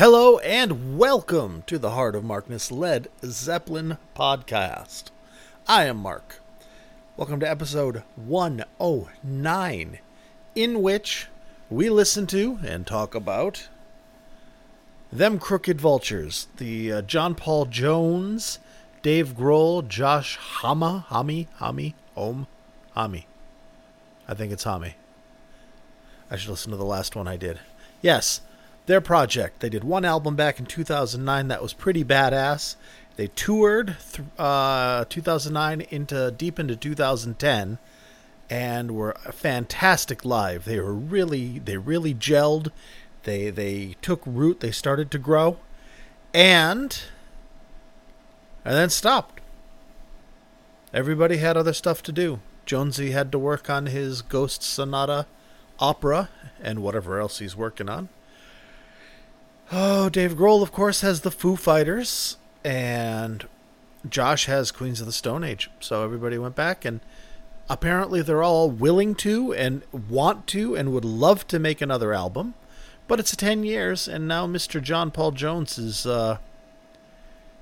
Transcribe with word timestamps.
Hello 0.00 0.38
and 0.38 0.96
welcome 0.96 1.62
to 1.66 1.78
the 1.78 1.90
Heart 1.90 2.14
of 2.14 2.24
Markness 2.24 2.72
Led 2.72 3.08
Zeppelin 3.22 3.98
podcast. 4.16 5.10
I 5.68 5.84
am 5.84 5.98
Mark. 5.98 6.40
Welcome 7.18 7.38
to 7.40 7.50
episode 7.50 8.02
109, 8.16 9.98
in 10.54 10.80
which 10.80 11.26
we 11.68 11.90
listen 11.90 12.26
to 12.28 12.58
and 12.64 12.86
talk 12.86 13.14
about 13.14 13.68
Them 15.12 15.38
Crooked 15.38 15.78
Vultures, 15.78 16.48
the 16.56 16.90
uh, 16.90 17.02
John 17.02 17.34
Paul 17.34 17.66
Jones, 17.66 18.58
Dave 19.02 19.36
Grohl, 19.36 19.86
Josh 19.86 20.38
Hama, 20.38 21.04
Hami, 21.10 21.46
Hami, 21.58 21.92
Om, 22.16 22.46
Hami. 22.96 23.24
I 24.26 24.32
think 24.32 24.50
it's 24.50 24.64
Hami. 24.64 24.94
I 26.30 26.36
should 26.36 26.48
listen 26.48 26.70
to 26.70 26.78
the 26.78 26.86
last 26.86 27.14
one 27.14 27.28
I 27.28 27.36
did. 27.36 27.60
Yes, 28.00 28.40
their 28.86 29.00
project. 29.00 29.60
They 29.60 29.68
did 29.68 29.84
one 29.84 30.04
album 30.04 30.36
back 30.36 30.58
in 30.58 30.66
2009 30.66 31.48
that 31.48 31.62
was 31.62 31.72
pretty 31.72 32.04
badass. 32.04 32.76
They 33.16 33.28
toured 33.28 33.96
th- 34.12 34.28
uh, 34.38 35.04
2009 35.08 35.82
into 35.90 36.30
deep 36.30 36.58
into 36.58 36.76
2010 36.76 37.78
and 38.48 38.90
were 38.92 39.14
fantastic 39.30 40.24
live. 40.24 40.64
They 40.64 40.80
were 40.80 40.94
really 40.94 41.60
they 41.60 41.76
really 41.76 42.14
gelled. 42.14 42.68
They 43.22 43.50
they 43.50 43.96
took 44.02 44.22
root. 44.26 44.60
They 44.60 44.72
started 44.72 45.10
to 45.12 45.18
grow, 45.18 45.58
and 46.34 47.00
and 48.64 48.74
then 48.74 48.90
stopped. 48.90 49.40
Everybody 50.92 51.36
had 51.36 51.56
other 51.56 51.72
stuff 51.72 52.02
to 52.04 52.12
do. 52.12 52.40
Jonesy 52.66 53.12
had 53.12 53.30
to 53.32 53.38
work 53.38 53.70
on 53.70 53.86
his 53.86 54.22
Ghost 54.22 54.62
Sonata 54.62 55.26
opera 55.78 56.28
and 56.60 56.82
whatever 56.82 57.20
else 57.20 57.38
he's 57.38 57.56
working 57.56 57.88
on. 57.88 58.08
Oh, 59.72 60.08
Dave 60.08 60.34
Grohl, 60.34 60.62
of 60.62 60.72
course, 60.72 61.00
has 61.02 61.20
the 61.20 61.30
Foo 61.30 61.54
Fighters, 61.54 62.38
and 62.64 63.46
Josh 64.08 64.46
has 64.46 64.72
Queens 64.72 64.98
of 64.98 65.06
the 65.06 65.12
Stone 65.12 65.44
Age. 65.44 65.70
So 65.78 66.02
everybody 66.02 66.38
went 66.38 66.56
back, 66.56 66.84
and 66.84 66.98
apparently 67.68 68.20
they're 68.20 68.42
all 68.42 68.68
willing 68.68 69.14
to 69.16 69.54
and 69.54 69.82
want 69.92 70.48
to 70.48 70.74
and 70.74 70.92
would 70.92 71.04
love 71.04 71.46
to 71.48 71.60
make 71.60 71.80
another 71.80 72.12
album. 72.12 72.54
But 73.06 73.20
it's 73.20 73.36
10 73.36 73.62
years, 73.62 74.08
and 74.08 74.26
now 74.26 74.44
Mr. 74.48 74.82
John 74.82 75.12
Paul 75.12 75.30
Jones 75.30 75.78
is 75.78 76.04
uh, 76.04 76.38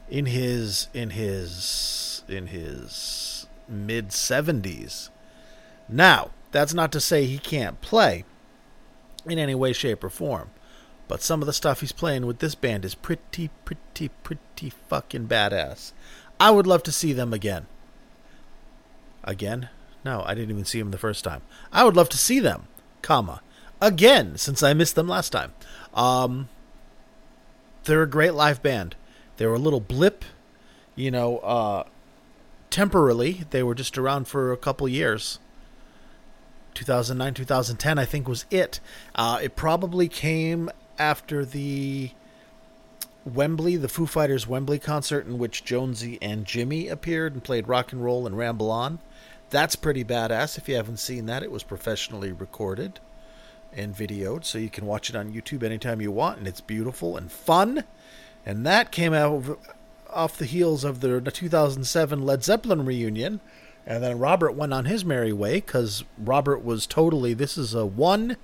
in 0.08 0.26
his 0.26 0.88
in 0.94 1.10
his 1.10 2.22
in 2.26 2.46
his 2.46 3.46
mid 3.68 4.08
70s. 4.08 5.10
Now, 5.90 6.30
that's 6.52 6.72
not 6.72 6.90
to 6.92 7.00
say 7.00 7.26
he 7.26 7.38
can't 7.38 7.82
play 7.82 8.24
in 9.26 9.38
any 9.38 9.54
way, 9.54 9.74
shape, 9.74 10.02
or 10.02 10.08
form. 10.08 10.50
But 11.08 11.22
some 11.22 11.40
of 11.40 11.46
the 11.46 11.52
stuff 11.52 11.80
he's 11.80 11.92
playing 11.92 12.26
with 12.26 12.38
this 12.38 12.54
band 12.54 12.84
is 12.84 12.94
pretty, 12.94 13.50
pretty, 13.64 14.10
pretty 14.22 14.70
fucking 14.88 15.26
badass. 15.26 15.92
I 16.38 16.50
would 16.50 16.66
love 16.66 16.82
to 16.84 16.92
see 16.92 17.12
them 17.12 17.32
again. 17.32 17.66
Again? 19.24 19.70
No, 20.04 20.22
I 20.24 20.34
didn't 20.34 20.50
even 20.50 20.64
see 20.64 20.78
them 20.78 20.90
the 20.90 20.98
first 20.98 21.24
time. 21.24 21.42
I 21.72 21.84
would 21.84 21.96
love 21.96 22.08
to 22.10 22.18
see 22.18 22.38
them, 22.38 22.68
comma, 23.02 23.42
again, 23.80 24.36
since 24.36 24.62
I 24.62 24.74
missed 24.74 24.94
them 24.94 25.08
last 25.08 25.30
time. 25.30 25.52
Um, 25.94 26.48
they're 27.84 28.02
a 28.02 28.08
great 28.08 28.34
live 28.34 28.62
band. 28.62 28.94
They 29.38 29.46
were 29.46 29.54
a 29.54 29.58
little 29.58 29.80
blip, 29.80 30.24
you 30.94 31.10
know, 31.10 31.38
uh, 31.38 31.84
temporarily. 32.70 33.44
They 33.50 33.62
were 33.62 33.74
just 33.74 33.96
around 33.96 34.28
for 34.28 34.52
a 34.52 34.56
couple 34.56 34.88
years. 34.88 35.38
2009, 36.74 37.34
2010, 37.34 37.98
I 37.98 38.04
think 38.04 38.28
was 38.28 38.46
it. 38.50 38.78
Uh, 39.14 39.40
it 39.42 39.56
probably 39.56 40.06
came 40.06 40.70
after 40.98 41.44
the 41.44 42.10
Wembley, 43.24 43.76
the 43.76 43.88
Foo 43.88 44.06
Fighters 44.06 44.46
Wembley 44.46 44.78
concert 44.78 45.26
in 45.26 45.38
which 45.38 45.64
Jonesy 45.64 46.18
and 46.22 46.44
Jimmy 46.44 46.88
appeared 46.88 47.34
and 47.34 47.44
played 47.44 47.68
rock 47.68 47.92
and 47.92 48.04
roll 48.04 48.26
and 48.26 48.36
ramble 48.36 48.70
on. 48.70 48.98
That's 49.50 49.76
pretty 49.76 50.04
badass. 50.04 50.58
If 50.58 50.68
you 50.68 50.76
haven't 50.76 50.98
seen 50.98 51.26
that, 51.26 51.42
it 51.42 51.50
was 51.50 51.62
professionally 51.62 52.32
recorded 52.32 53.00
and 53.72 53.94
videoed, 53.94 54.44
so 54.44 54.58
you 54.58 54.70
can 54.70 54.86
watch 54.86 55.10
it 55.10 55.16
on 55.16 55.32
YouTube 55.32 55.62
anytime 55.62 56.00
you 56.00 56.10
want, 56.10 56.38
and 56.38 56.46
it's 56.48 56.60
beautiful 56.60 57.16
and 57.16 57.30
fun. 57.30 57.84
And 58.46 58.64
that 58.66 58.90
came 58.90 59.12
out 59.12 59.58
off 60.10 60.38
the 60.38 60.46
heels 60.46 60.84
of 60.84 61.00
the 61.00 61.20
2007 61.20 62.22
Led 62.24 62.44
Zeppelin 62.44 62.84
reunion. 62.84 63.40
And 63.86 64.02
then 64.02 64.18
Robert 64.18 64.52
went 64.52 64.74
on 64.74 64.84
his 64.84 65.04
merry 65.04 65.32
way 65.32 65.56
because 65.56 66.04
Robert 66.18 66.62
was 66.62 66.86
totally, 66.86 67.32
this 67.34 67.56
is 67.56 67.74
a 67.74 67.86
one 67.86 68.36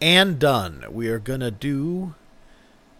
and 0.00 0.38
done. 0.38 0.84
We 0.90 1.08
are 1.08 1.18
going 1.18 1.40
to 1.40 1.50
do 1.50 2.14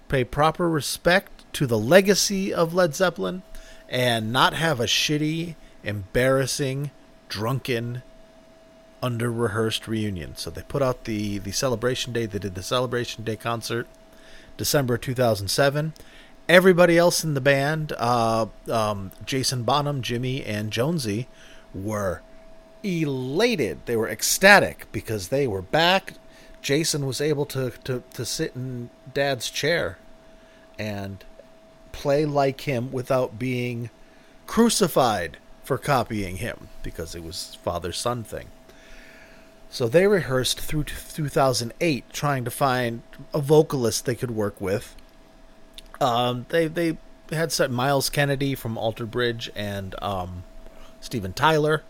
pay 0.08 0.24
proper 0.24 0.68
respect 0.68 1.44
to 1.54 1.66
the 1.66 1.78
legacy 1.78 2.52
of 2.52 2.74
Led 2.74 2.94
Zeppelin 2.94 3.42
and 3.88 4.32
not 4.32 4.54
have 4.54 4.80
a 4.80 4.84
shitty, 4.84 5.56
embarrassing, 5.82 6.90
drunken, 7.28 8.02
under 9.02 9.30
rehearsed 9.30 9.86
reunion. 9.86 10.36
So 10.36 10.50
they 10.50 10.62
put 10.62 10.82
out 10.82 11.04
the 11.04 11.38
the 11.38 11.52
celebration 11.52 12.12
day. 12.12 12.26
They 12.26 12.38
did 12.38 12.54
the 12.54 12.62
celebration 12.62 13.24
day 13.24 13.36
concert, 13.36 13.86
December 14.56 14.98
2007. 14.98 15.92
Everybody 16.48 16.96
else 16.96 17.24
in 17.24 17.34
the 17.34 17.40
band, 17.40 17.92
uh, 17.98 18.46
um, 18.70 19.10
Jason 19.24 19.64
Bonham, 19.64 20.00
Jimmy, 20.00 20.44
and 20.44 20.70
Jonesy, 20.70 21.26
were 21.74 22.22
elated. 22.84 23.78
They 23.86 23.96
were 23.96 24.08
ecstatic 24.08 24.86
because 24.92 25.28
they 25.28 25.46
were 25.46 25.62
back 25.62 26.14
Jason 26.66 27.06
was 27.06 27.21
able 27.21 27.47
to, 27.47 27.71
to, 27.84 28.03
to 28.12 28.25
sit 28.25 28.56
in 28.56 28.91
dad's 29.15 29.50
chair 29.50 29.99
and 30.77 31.25
play 31.93 32.25
like 32.25 32.62
him 32.62 32.91
without 32.91 33.38
being 33.38 33.88
crucified 34.49 35.37
for 35.62 35.78
copying 35.78 36.38
him 36.38 36.66
because 36.82 37.15
it 37.15 37.22
was 37.22 37.56
father 37.62 37.93
son 37.93 38.25
thing. 38.25 38.49
So 39.71 39.87
they 39.87 40.09
rehearsed 40.09 40.59
through 40.59 40.82
2008 40.82 42.04
trying 42.12 42.44
to 42.44 42.50
find 42.50 43.03
a 43.33 43.41
vocalist 43.41 44.04
they 44.04 44.16
could 44.16 44.33
work 44.33 44.60
with. 44.60 44.97
Um, 46.00 46.47
they 46.48 46.66
they 46.66 46.98
had 47.31 47.53
set 47.53 47.71
Myles 47.71 48.10
Kennedy 48.10 48.56
from 48.56 48.77
Alter 48.77 49.06
Bridge 49.06 49.53
and 49.54 49.94
um, 50.03 50.43
Steven 51.00 51.33
Tyler 51.33 51.84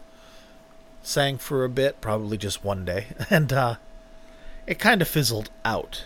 sang 1.03 1.39
for 1.39 1.65
a 1.65 1.71
bit, 1.71 2.03
probably 2.03 2.37
just 2.37 2.63
one 2.63 2.85
day, 2.85 3.07
and 3.31 3.55
uh, 3.55 3.77
it 4.67 4.79
kind 4.79 5.01
of 5.03 5.09
fizzled 5.09 5.51
out. 5.65 6.05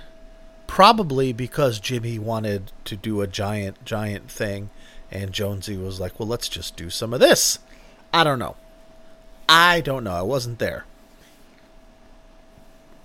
Probably 0.67 1.33
because 1.33 1.81
Jimmy 1.81 2.19
wanted 2.19 2.73
to 2.85 2.97
do 2.97 3.21
a 3.21 3.27
giant, 3.27 3.85
giant 3.85 4.31
thing, 4.31 4.71
and 5.11 5.33
Jonesy 5.33 5.77
was 5.77 5.99
like, 5.99 6.19
well, 6.19 6.29
let's 6.29 6.49
just 6.49 6.77
do 6.77 6.91
some 6.91 7.13
of 7.13 7.21
this. 7.21 7.59
I 8.13 8.23
don't 8.23 8.39
know. 8.39 8.57
I 9.49 9.81
don't 9.81 10.05
know. 10.05 10.13
I 10.13 10.23
wasn't 10.23 10.61
there. 10.61 10.85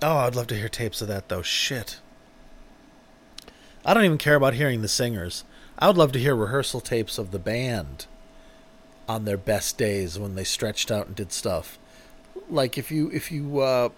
Oh, 0.02 0.18
I'd 0.18 0.36
love 0.36 0.46
to 0.48 0.54
hear 0.54 0.68
tapes 0.68 1.00
of 1.00 1.08
that, 1.08 1.28
though. 1.28 1.42
Shit. 1.42 1.98
I 3.84 3.94
don't 3.94 4.04
even 4.04 4.18
care 4.18 4.34
about 4.34 4.54
hearing 4.54 4.82
the 4.82 4.88
singers. 4.88 5.44
I 5.78 5.88
would 5.88 5.96
love 5.96 6.12
to 6.12 6.18
hear 6.18 6.36
rehearsal 6.36 6.80
tapes 6.80 7.18
of 7.18 7.30
the 7.30 7.38
band 7.38 8.06
on 9.08 9.24
their 9.24 9.36
best 9.36 9.78
days 9.78 10.18
when 10.18 10.34
they 10.34 10.44
stretched 10.44 10.90
out 10.90 11.06
and 11.06 11.16
did 11.16 11.32
stuff. 11.32 11.78
Like 12.48 12.78
if 12.78 12.90
you 12.90 13.10
if 13.12 13.30
you 13.30 13.60
uh, 13.60 13.88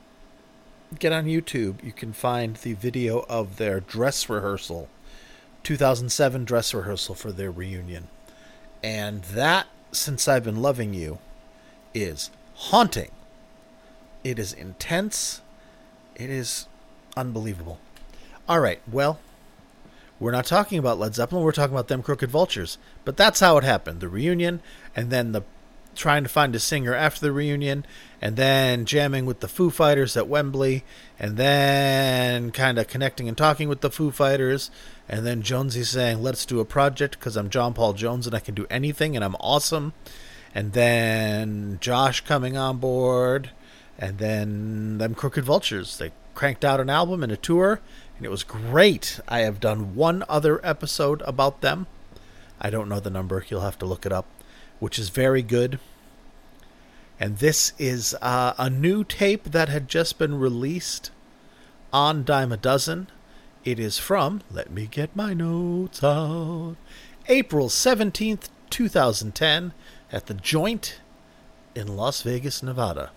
get 0.98 1.12
on 1.12 1.26
YouTube, 1.26 1.82
you 1.84 1.92
can 1.92 2.12
find 2.12 2.56
the 2.56 2.74
video 2.74 3.24
of 3.28 3.56
their 3.56 3.80
dress 3.80 4.28
rehearsal, 4.28 4.88
2007 5.62 6.44
dress 6.44 6.72
rehearsal 6.72 7.14
for 7.14 7.32
their 7.32 7.50
reunion. 7.50 8.08
And 8.82 9.22
that, 9.24 9.66
since 9.92 10.28
I've 10.28 10.44
been 10.44 10.62
loving 10.62 10.94
you, 10.94 11.18
is 11.94 12.30
haunting. 12.54 13.10
It 14.24 14.38
is 14.38 14.52
intense. 14.52 15.40
It 16.16 16.30
is 16.30 16.66
unbelievable. 17.16 17.78
All 18.48 18.60
right, 18.60 18.80
well, 18.90 19.18
we're 20.20 20.32
not 20.32 20.46
talking 20.46 20.78
about 20.78 20.98
Led 20.98 21.14
Zeppelin, 21.14 21.44
we're 21.44 21.52
talking 21.52 21.74
about 21.74 21.88
them 21.88 22.02
crooked 22.02 22.30
vultures. 22.30 22.78
But 23.04 23.16
that's 23.16 23.40
how 23.40 23.56
it 23.58 23.64
happened. 23.64 24.00
The 24.00 24.08
reunion 24.08 24.60
and 24.96 25.10
then 25.10 25.32
the 25.32 25.42
trying 25.94 26.22
to 26.22 26.28
find 26.28 26.54
a 26.54 26.60
singer 26.60 26.94
after 26.94 27.20
the 27.20 27.32
reunion, 27.32 27.84
and 28.20 28.36
then 28.36 28.84
jamming 28.84 29.26
with 29.26 29.40
the 29.40 29.48
Foo 29.48 29.70
Fighters 29.70 30.16
at 30.16 30.28
Wembley, 30.28 30.84
and 31.18 31.36
then 31.36 32.50
kind 32.50 32.78
of 32.78 32.88
connecting 32.88 33.28
and 33.28 33.36
talking 33.36 33.68
with 33.68 33.80
the 33.80 33.90
Foo 33.90 34.10
Fighters, 34.10 34.70
and 35.08 35.26
then 35.26 35.42
Jonesy 35.42 35.84
saying, 35.84 36.22
"Let's 36.22 36.46
do 36.46 36.60
a 36.60 36.64
project 36.64 37.18
because 37.18 37.36
I'm 37.36 37.50
John 37.50 37.74
Paul 37.74 37.92
Jones 37.92 38.26
and 38.26 38.34
I 38.34 38.40
can 38.40 38.54
do 38.54 38.66
anything 38.70 39.16
and 39.16 39.24
I'm 39.24 39.36
awesome," 39.36 39.92
and 40.54 40.72
then 40.72 41.78
Josh 41.80 42.20
coming 42.22 42.56
on 42.56 42.78
board, 42.78 43.50
and 43.98 44.18
then 44.18 44.98
them 44.98 45.14
Crooked 45.14 45.44
Vultures. 45.44 45.96
They 45.98 46.12
cranked 46.34 46.64
out 46.64 46.80
an 46.80 46.90
album 46.90 47.22
and 47.22 47.32
a 47.32 47.36
tour, 47.36 47.80
and 48.16 48.26
it 48.26 48.30
was 48.30 48.44
great. 48.44 49.20
I 49.28 49.40
have 49.40 49.60
done 49.60 49.94
one 49.94 50.24
other 50.28 50.60
episode 50.64 51.22
about 51.22 51.60
them. 51.60 51.86
I 52.60 52.70
don't 52.70 52.88
know 52.88 53.00
the 53.00 53.10
number. 53.10 53.44
You'll 53.48 53.60
have 53.60 53.78
to 53.78 53.86
look 53.86 54.04
it 54.04 54.12
up 54.12 54.26
which 54.80 54.98
is 54.98 55.08
very 55.08 55.42
good. 55.42 55.78
And 57.20 57.38
this 57.38 57.72
is 57.78 58.14
uh, 58.22 58.54
a 58.58 58.70
new 58.70 59.02
tape 59.02 59.44
that 59.44 59.68
had 59.68 59.88
just 59.88 60.18
been 60.18 60.38
released 60.38 61.10
on 61.92 62.24
Dime 62.24 62.52
a 62.52 62.56
Dozen. 62.56 63.08
It 63.64 63.80
is 63.80 63.98
from, 63.98 64.42
let 64.50 64.70
me 64.70 64.86
get 64.86 65.16
my 65.16 65.34
notes 65.34 66.02
out, 66.02 66.76
April 67.28 67.68
17th, 67.68 68.48
2010, 68.70 69.72
at 70.12 70.26
the 70.26 70.34
Joint 70.34 71.00
in 71.74 71.96
Las 71.96 72.22
Vegas, 72.22 72.62
Nevada. 72.62 73.10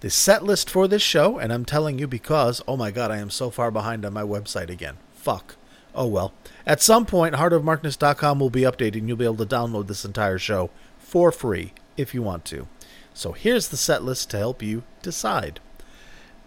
The 0.00 0.10
set 0.10 0.42
list 0.42 0.68
for 0.68 0.88
this 0.88 1.02
show, 1.02 1.38
and 1.38 1.52
I'm 1.52 1.64
telling 1.64 1.98
you 1.98 2.06
because, 2.06 2.60
oh 2.66 2.76
my 2.76 2.90
god, 2.90 3.10
I 3.10 3.18
am 3.18 3.30
so 3.30 3.48
far 3.48 3.70
behind 3.70 4.04
on 4.04 4.12
my 4.12 4.22
website 4.22 4.68
again. 4.68 4.96
Fuck. 5.14 5.56
Oh 5.94 6.08
well. 6.08 6.34
At 6.66 6.82
some 6.82 7.06
point, 7.06 7.36
heartofmarkness.com 7.36 8.40
will 8.40 8.50
be 8.50 8.62
updated 8.62 8.98
and 8.98 9.08
you'll 9.08 9.16
be 9.16 9.24
able 9.24 9.36
to 9.36 9.46
download 9.46 9.86
this 9.86 10.04
entire 10.04 10.38
show 10.38 10.70
for 10.98 11.30
free 11.30 11.72
if 11.96 12.14
you 12.14 12.22
want 12.22 12.44
to. 12.46 12.66
So 13.12 13.32
here's 13.32 13.68
the 13.68 13.76
set 13.76 14.02
list 14.02 14.30
to 14.30 14.38
help 14.38 14.62
you 14.62 14.82
decide. 15.02 15.60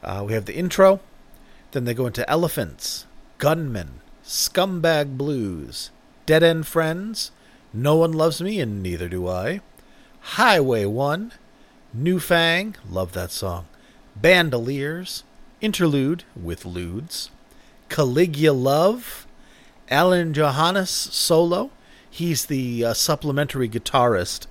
Uh, 0.03 0.23
we 0.27 0.33
have 0.33 0.45
the 0.45 0.55
intro, 0.55 0.99
then 1.71 1.85
they 1.85 1.93
go 1.93 2.07
into 2.07 2.29
Elephants, 2.29 3.05
Gunman, 3.37 4.01
Scumbag 4.23 5.17
Blues, 5.17 5.91
Dead 6.25 6.43
End 6.43 6.67
Friends, 6.67 7.31
No 7.73 7.95
One 7.95 8.11
Loves 8.11 8.41
Me 8.41 8.59
and 8.59 8.83
Neither 8.83 9.07
Do 9.07 9.27
I, 9.27 9.61
Highway 10.19 10.85
1, 10.85 11.31
New 11.93 12.19
Fang, 12.19 12.75
love 12.89 13.13
that 13.13 13.31
song, 13.31 13.65
Bandoliers, 14.15 15.23
Interlude 15.61 16.23
with 16.35 16.63
Ludes, 16.63 17.29
Caligula 17.89 18.53
Love, 18.53 19.25
Alain 19.89 20.33
Johannes 20.33 20.89
solo. 20.89 21.71
He's 22.09 22.45
the 22.45 22.83
uh, 22.83 22.93
supplementary 22.93 23.69
guitarist, 23.69 24.47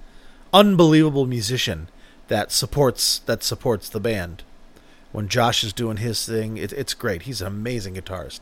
unbelievable 0.56 1.26
musician 1.26 1.88
that 2.29 2.50
supports 2.50 3.19
that 3.20 3.43
supports 3.43 3.91
the 3.91 4.00
band. 4.00 4.43
When 5.12 5.29
Josh 5.29 5.62
is 5.62 5.73
doing 5.73 5.99
his 5.99 6.25
thing, 6.26 6.56
it, 6.56 6.73
it's 6.73 6.94
great. 6.94 7.23
He's 7.23 7.43
an 7.43 7.47
amazing 7.47 7.94
guitarist. 7.94 8.41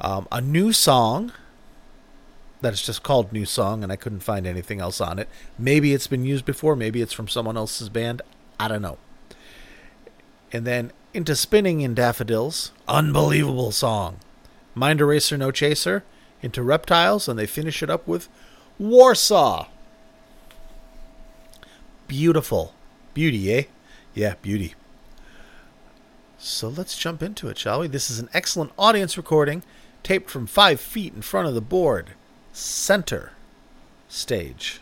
Um, 0.00 0.28
a 0.30 0.40
new 0.40 0.72
song 0.72 1.32
that 2.60 2.72
is 2.72 2.82
just 2.82 3.02
called 3.02 3.32
New 3.32 3.44
Song, 3.44 3.82
and 3.82 3.90
I 3.90 3.96
couldn't 3.96 4.20
find 4.20 4.46
anything 4.46 4.80
else 4.80 5.00
on 5.00 5.18
it. 5.18 5.28
Maybe 5.58 5.92
it's 5.92 6.06
been 6.06 6.24
used 6.24 6.44
before. 6.44 6.76
Maybe 6.76 7.00
it's 7.02 7.12
from 7.12 7.28
someone 7.28 7.56
else's 7.56 7.88
band. 7.88 8.22
I 8.60 8.68
don't 8.68 8.82
know. 8.82 8.98
And 10.52 10.66
then 10.66 10.92
into 11.12 11.36
Spinning 11.36 11.80
in 11.80 11.94
Daffodils, 11.94 12.72
unbelievable 12.86 13.72
song. 13.72 14.18
Mind 14.74 15.00
Eraser 15.00 15.36
No 15.36 15.50
Chaser, 15.50 16.04
into 16.42 16.62
Reptiles, 16.62 17.28
and 17.28 17.38
they 17.38 17.46
finish 17.46 17.82
it 17.82 17.90
up 17.90 18.06
with 18.06 18.28
Warsaw. 18.78 19.66
Beautiful. 22.08 22.74
Beauty, 23.14 23.52
eh? 23.52 23.62
Yeah, 24.14 24.34
beauty. 24.42 24.74
So 26.38 26.68
let's 26.68 26.98
jump 26.98 27.22
into 27.22 27.48
it, 27.48 27.58
shall 27.58 27.80
we? 27.80 27.88
This 27.88 28.10
is 28.10 28.18
an 28.18 28.28
excellent 28.34 28.72
audience 28.78 29.16
recording, 29.16 29.62
taped 30.02 30.30
from 30.30 30.46
five 30.46 30.80
feet 30.80 31.14
in 31.14 31.22
front 31.22 31.48
of 31.48 31.54
the 31.54 31.60
board, 31.60 32.10
center 32.52 33.32
stage. 34.08 34.80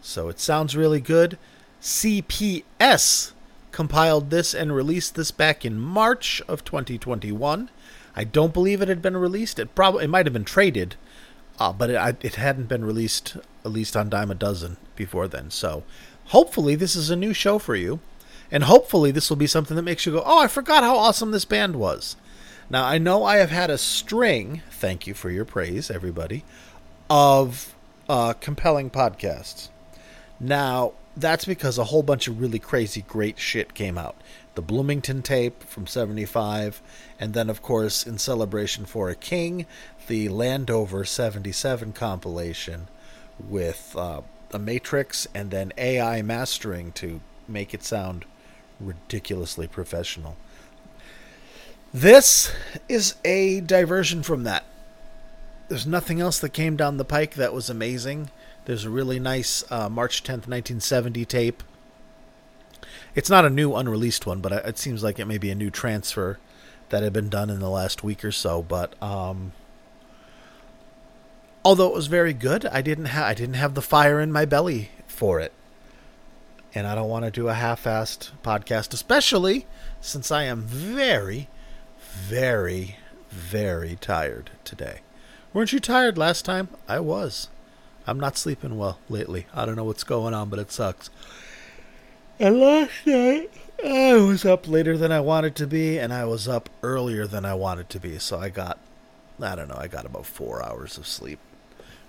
So 0.00 0.28
it 0.28 0.38
sounds 0.38 0.76
really 0.76 1.00
good. 1.00 1.38
CPS 1.80 3.32
compiled 3.72 4.30
this 4.30 4.54
and 4.54 4.74
released 4.74 5.14
this 5.14 5.30
back 5.30 5.64
in 5.64 5.80
March 5.80 6.40
of 6.46 6.64
2021. 6.64 7.70
I 8.14 8.24
don't 8.24 8.52
believe 8.52 8.80
it 8.80 8.88
had 8.88 9.02
been 9.02 9.16
released. 9.16 9.58
It 9.58 9.74
probably 9.74 10.04
it 10.04 10.08
might 10.08 10.26
have 10.26 10.32
been 10.32 10.44
traded, 10.44 10.96
uh, 11.58 11.72
but 11.72 11.90
it, 11.90 12.16
it 12.24 12.34
hadn't 12.36 12.68
been 12.68 12.84
released 12.84 13.36
at 13.64 13.72
least 13.72 13.96
on 13.96 14.08
Dime 14.08 14.30
a 14.30 14.34
Dozen 14.34 14.76
before 14.96 15.28
then. 15.28 15.50
So 15.50 15.82
hopefully 16.32 16.74
this 16.74 16.96
is 16.96 17.10
a 17.10 17.16
new 17.16 17.32
show 17.32 17.58
for 17.58 17.76
you, 17.76 18.00
and 18.50 18.64
hopefully 18.64 19.10
this 19.10 19.30
will 19.30 19.36
be 19.36 19.46
something 19.46 19.76
that 19.76 19.82
makes 19.82 20.04
you 20.04 20.12
go, 20.12 20.22
"Oh, 20.24 20.40
I 20.40 20.48
forgot 20.48 20.82
how 20.82 20.96
awesome 20.96 21.30
this 21.30 21.44
band 21.44 21.76
was." 21.76 22.16
Now 22.68 22.84
I 22.84 22.98
know 22.98 23.24
I 23.24 23.36
have 23.36 23.50
had 23.50 23.70
a 23.70 23.78
string. 23.78 24.62
Thank 24.70 25.06
you 25.06 25.14
for 25.14 25.30
your 25.30 25.44
praise, 25.44 25.90
everybody, 25.90 26.44
of 27.08 27.74
uh, 28.08 28.32
compelling 28.34 28.90
podcasts. 28.90 29.68
Now 30.40 30.94
that's 31.16 31.44
because 31.44 31.76
a 31.76 31.84
whole 31.84 32.02
bunch 32.02 32.26
of 32.26 32.40
really 32.40 32.58
crazy 32.58 33.02
great 33.02 33.38
shit 33.38 33.74
came 33.74 33.98
out 33.98 34.16
the 34.54 34.62
Bloomington 34.62 35.22
tape 35.22 35.62
from 35.64 35.86
75, 35.86 36.82
and 37.18 37.32
then, 37.32 37.48
of 37.48 37.62
course, 37.62 38.06
in 38.06 38.18
celebration 38.18 38.84
for 38.84 39.08
a 39.08 39.14
king, 39.14 39.66
the 40.08 40.28
Landover 40.28 41.04
77 41.04 41.92
compilation 41.92 42.88
with 43.38 43.94
uh, 43.96 44.20
a 44.54 44.58
Matrix 44.58 45.26
and 45.34 45.50
then 45.50 45.72
AI 45.76 46.22
mastering 46.22 46.92
to 46.92 47.20
make 47.48 47.74
it 47.74 47.82
sound 47.82 48.24
ridiculously 48.80 49.66
professional. 49.66 50.36
This 51.94 52.52
is 52.88 53.14
a 53.24 53.60
diversion 53.60 54.22
from 54.22 54.44
that. 54.44 54.64
There's 55.68 55.86
nothing 55.86 56.20
else 56.20 56.38
that 56.38 56.50
came 56.50 56.76
down 56.76 56.96
the 56.96 57.04
pike 57.04 57.34
that 57.34 57.52
was 57.52 57.68
amazing. 57.68 58.30
There's 58.64 58.84
a 58.84 58.90
really 58.90 59.18
nice 59.18 59.64
uh, 59.70 59.88
March 59.88 60.22
10th, 60.22 60.48
1970 60.48 61.24
tape 61.24 61.62
it's 63.14 63.30
not 63.30 63.44
a 63.44 63.50
new 63.50 63.74
unreleased 63.74 64.26
one, 64.26 64.40
but 64.40 64.52
it 64.52 64.78
seems 64.78 65.02
like 65.02 65.18
it 65.18 65.26
may 65.26 65.38
be 65.38 65.50
a 65.50 65.54
new 65.54 65.70
transfer 65.70 66.38
that 66.88 67.02
had 67.02 67.12
been 67.12 67.28
done 67.28 67.50
in 67.50 67.60
the 67.60 67.70
last 67.70 68.02
week 68.02 68.24
or 68.24 68.32
so. 68.32 68.62
But 68.62 69.00
um, 69.02 69.52
although 71.64 71.88
it 71.88 71.94
was 71.94 72.06
very 72.06 72.32
good, 72.32 72.66
I 72.66 72.82
didn't 72.82 73.06
have 73.06 73.24
I 73.24 73.34
didn't 73.34 73.54
have 73.54 73.74
the 73.74 73.82
fire 73.82 74.20
in 74.20 74.32
my 74.32 74.44
belly 74.44 74.90
for 75.06 75.40
it, 75.40 75.52
and 76.74 76.86
I 76.86 76.94
don't 76.94 77.08
want 77.08 77.24
to 77.24 77.30
do 77.30 77.48
a 77.48 77.54
half-assed 77.54 78.30
podcast, 78.42 78.92
especially 78.92 79.66
since 80.00 80.30
I 80.30 80.44
am 80.44 80.62
very, 80.62 81.48
very, 81.98 82.96
very 83.30 83.96
tired 84.00 84.50
today. 84.64 85.00
Weren't 85.52 85.72
you 85.72 85.80
tired 85.80 86.16
last 86.16 86.44
time? 86.44 86.68
I 86.88 87.00
was. 87.00 87.48
I'm 88.06 88.18
not 88.18 88.36
sleeping 88.36 88.78
well 88.78 88.98
lately. 89.08 89.46
I 89.54 89.64
don't 89.64 89.76
know 89.76 89.84
what's 89.84 90.02
going 90.02 90.34
on, 90.34 90.48
but 90.48 90.58
it 90.58 90.72
sucks. 90.72 91.10
And 92.40 92.58
last 92.58 93.06
night, 93.06 93.50
I 93.84 94.14
was 94.14 94.44
up 94.44 94.66
later 94.66 94.96
than 94.96 95.12
I 95.12 95.20
wanted 95.20 95.54
to 95.56 95.66
be, 95.66 95.98
and 95.98 96.12
I 96.12 96.24
was 96.24 96.48
up 96.48 96.68
earlier 96.82 97.26
than 97.26 97.44
I 97.44 97.54
wanted 97.54 97.88
to 97.90 98.00
be. 98.00 98.18
So 98.18 98.38
I 98.38 98.48
got, 98.48 98.78
I 99.40 99.54
don't 99.54 99.68
know, 99.68 99.78
I 99.78 99.86
got 99.86 100.06
about 100.06 100.26
four 100.26 100.64
hours 100.64 100.98
of 100.98 101.06
sleep, 101.06 101.38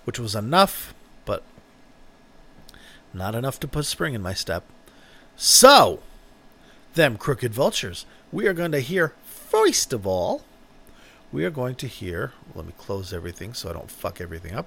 which 0.04 0.18
was 0.18 0.34
enough, 0.34 0.94
but 1.24 1.42
not 3.12 3.34
enough 3.34 3.58
to 3.60 3.68
put 3.68 3.84
spring 3.86 4.14
in 4.14 4.22
my 4.22 4.34
step. 4.34 4.64
So, 5.36 6.00
them 6.94 7.16
crooked 7.16 7.52
vultures. 7.52 8.06
We 8.32 8.46
are 8.46 8.52
going 8.52 8.72
to 8.72 8.80
hear, 8.80 9.14
first 9.24 9.92
of 9.92 10.06
all, 10.06 10.42
we 11.32 11.44
are 11.44 11.50
going 11.50 11.74
to 11.76 11.88
hear, 11.88 12.32
let 12.54 12.66
me 12.66 12.72
close 12.78 13.12
everything 13.12 13.54
so 13.54 13.68
I 13.68 13.72
don't 13.72 13.90
fuck 13.90 14.20
everything 14.20 14.54
up. 14.54 14.66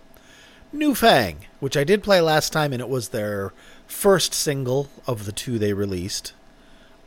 New 0.73 0.93
Fang, 0.93 1.45
which 1.61 1.77
I 1.77 1.85
did 1.85 2.03
play 2.03 2.19
last 2.19 2.51
time, 2.51 2.73
and 2.73 2.81
it 2.81 2.89
was 2.89 3.09
their 3.09 3.53
first 3.87 4.33
single 4.33 4.89
of 5.05 5.25
the 5.25 5.31
two 5.31 5.57
they 5.57 5.71
released 5.71 6.33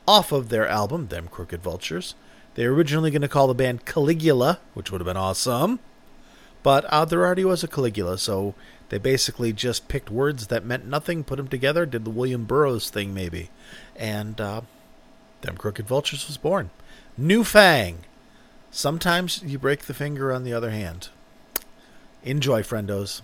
off 0.08 0.32
of 0.32 0.48
their 0.48 0.66
album, 0.66 1.08
Them 1.08 1.28
Crooked 1.28 1.62
Vultures. 1.62 2.14
They 2.54 2.66
were 2.66 2.74
originally 2.74 3.10
going 3.10 3.22
to 3.22 3.28
call 3.28 3.46
the 3.46 3.54
band 3.54 3.84
Caligula, 3.84 4.58
which 4.74 4.90
would 4.90 5.00
have 5.00 5.06
been 5.06 5.16
awesome, 5.16 5.78
but 6.62 6.84
uh, 6.86 7.04
there 7.04 7.24
already 7.24 7.44
was 7.44 7.64
a 7.64 7.68
Caligula, 7.68 8.18
so 8.18 8.54
they 8.88 8.98
basically 8.98 9.52
just 9.52 9.88
picked 9.88 10.10
words 10.10 10.48
that 10.48 10.64
meant 10.64 10.84
nothing, 10.86 11.24
put 11.24 11.36
them 11.36 11.48
together, 11.48 11.86
did 11.86 12.04
the 12.04 12.10
William 12.10 12.44
Burroughs 12.44 12.90
thing 12.90 13.14
maybe, 13.14 13.50
and 13.96 14.40
uh, 14.40 14.62
Them 15.42 15.56
Crooked 15.56 15.86
Vultures 15.86 16.26
was 16.26 16.36
born. 16.36 16.70
New 17.16 17.44
Fang. 17.44 18.04
Sometimes 18.70 19.42
you 19.42 19.58
break 19.58 19.82
the 19.82 19.94
finger 19.94 20.32
on 20.32 20.44
the 20.44 20.52
other 20.52 20.70
hand. 20.70 21.08
Enjoy, 22.22 22.62
friendos. 22.62 23.22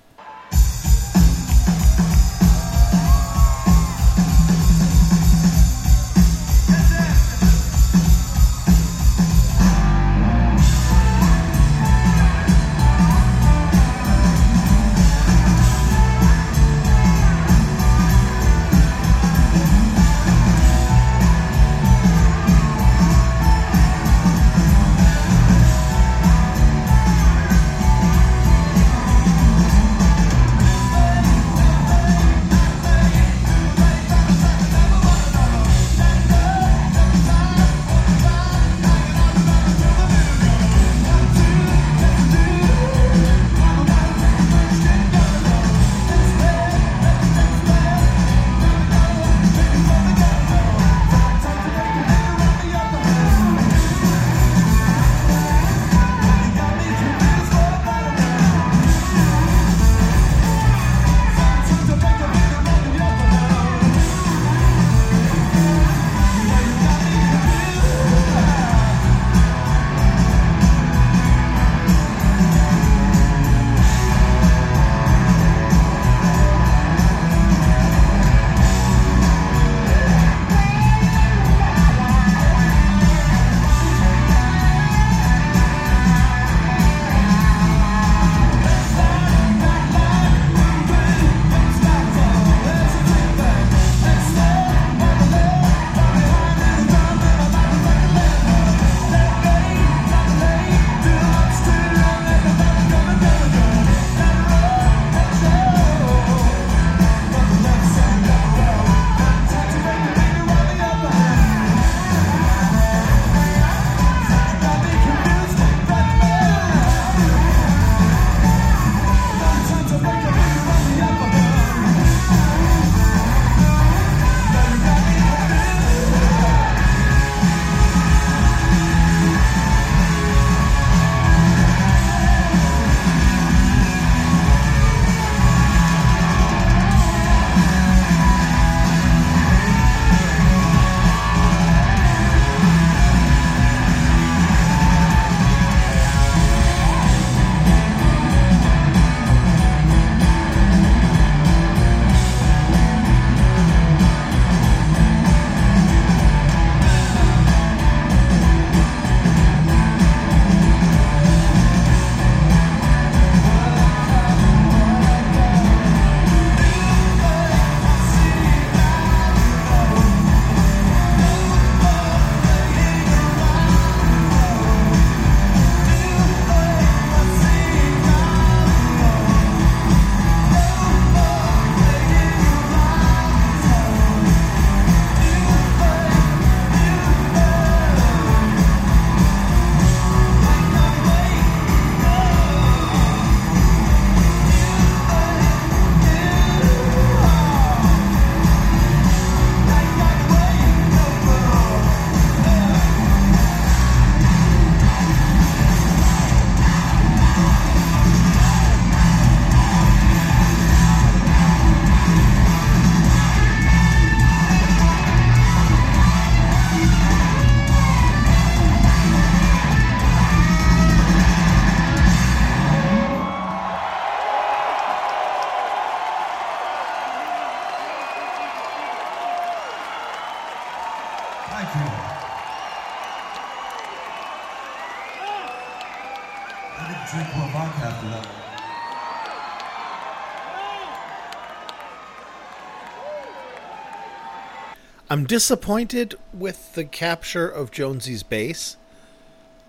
I'm 245.17 245.25
disappointed 245.25 246.15
with 246.35 246.75
the 246.75 246.85
capture 246.85 247.49
of 247.49 247.71
Jonesy's 247.71 248.23
bass, 248.23 248.77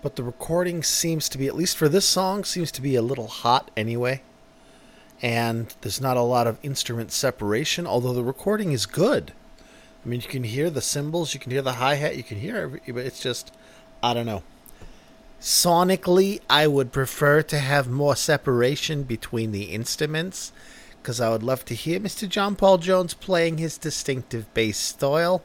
but 0.02 0.14
the 0.14 0.22
recording 0.22 0.82
seems 0.82 1.26
to 1.30 1.38
be, 1.38 1.46
at 1.46 1.56
least 1.56 1.74
for 1.74 1.88
this 1.88 2.06
song, 2.06 2.44
seems 2.44 2.70
to 2.72 2.82
be 2.82 2.96
a 2.96 3.00
little 3.00 3.28
hot 3.28 3.70
anyway. 3.74 4.20
And 5.22 5.74
there's 5.80 6.02
not 6.02 6.18
a 6.18 6.20
lot 6.20 6.46
of 6.46 6.58
instrument 6.62 7.12
separation, 7.12 7.86
although 7.86 8.12
the 8.12 8.22
recording 8.22 8.72
is 8.72 8.84
good. 8.84 9.32
I 10.04 10.08
mean, 10.10 10.20
you 10.20 10.28
can 10.28 10.44
hear 10.44 10.68
the 10.68 10.82
cymbals, 10.82 11.32
you 11.32 11.40
can 11.40 11.50
hear 11.50 11.62
the 11.62 11.72
hi 11.72 11.94
hat, 11.94 12.18
you 12.18 12.24
can 12.24 12.40
hear 12.40 12.58
every, 12.58 12.82
but 12.86 13.06
it's 13.06 13.20
just, 13.20 13.50
I 14.02 14.12
don't 14.12 14.26
know. 14.26 14.42
Sonically, 15.40 16.42
I 16.50 16.66
would 16.66 16.92
prefer 16.92 17.40
to 17.44 17.58
have 17.58 17.88
more 17.88 18.16
separation 18.16 19.04
between 19.04 19.52
the 19.52 19.72
instruments 19.72 20.52
because 21.08 21.22
I 21.22 21.30
would 21.30 21.42
love 21.42 21.64
to 21.64 21.74
hear 21.74 21.98
Mr. 21.98 22.28
John 22.28 22.54
Paul 22.54 22.76
Jones 22.76 23.14
playing 23.14 23.56
his 23.56 23.78
distinctive 23.78 24.52
bass 24.52 24.76
style, 24.76 25.42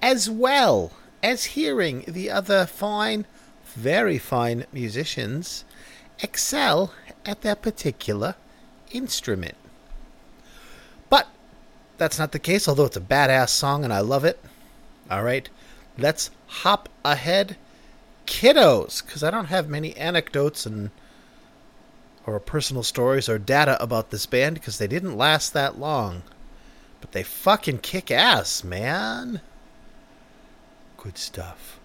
as 0.00 0.30
well 0.30 0.92
as 1.20 1.56
hearing 1.56 2.04
the 2.06 2.30
other 2.30 2.64
fine, 2.64 3.26
very 3.74 4.18
fine 4.18 4.66
musicians 4.72 5.64
excel 6.22 6.94
at 7.26 7.40
their 7.40 7.56
particular 7.56 8.36
instrument. 8.92 9.56
But 11.08 11.26
that's 11.98 12.20
not 12.20 12.30
the 12.30 12.38
case, 12.38 12.68
although 12.68 12.84
it's 12.84 12.96
a 12.96 13.00
badass 13.00 13.48
song 13.48 13.82
and 13.82 13.92
I 13.92 13.98
love 13.98 14.24
it. 14.24 14.38
All 15.10 15.24
right, 15.24 15.48
let's 15.98 16.30
hop 16.46 16.88
ahead, 17.04 17.56
kiddos, 18.28 19.04
because 19.04 19.24
I 19.24 19.32
don't 19.32 19.46
have 19.46 19.68
many 19.68 19.96
anecdotes 19.96 20.66
and 20.66 20.92
or 22.30 22.40
personal 22.40 22.82
stories 22.82 23.28
or 23.28 23.38
data 23.38 23.82
about 23.82 24.10
this 24.10 24.26
band 24.26 24.54
because 24.54 24.78
they 24.78 24.86
didn't 24.86 25.16
last 25.16 25.52
that 25.52 25.78
long. 25.78 26.22
But 27.00 27.12
they 27.12 27.22
fucking 27.22 27.78
kick 27.78 28.10
ass, 28.10 28.62
man. 28.62 29.40
Good 30.96 31.18
stuff. 31.18 31.80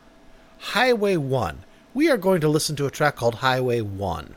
Highway 0.59 1.15
1. 1.17 1.63
We 1.93 2.09
are 2.09 2.17
going 2.17 2.41
to 2.41 2.49
listen 2.49 2.75
to 2.77 2.85
a 2.85 2.91
track 2.91 3.15
called 3.15 3.35
Highway 3.35 3.81
1. 3.81 4.35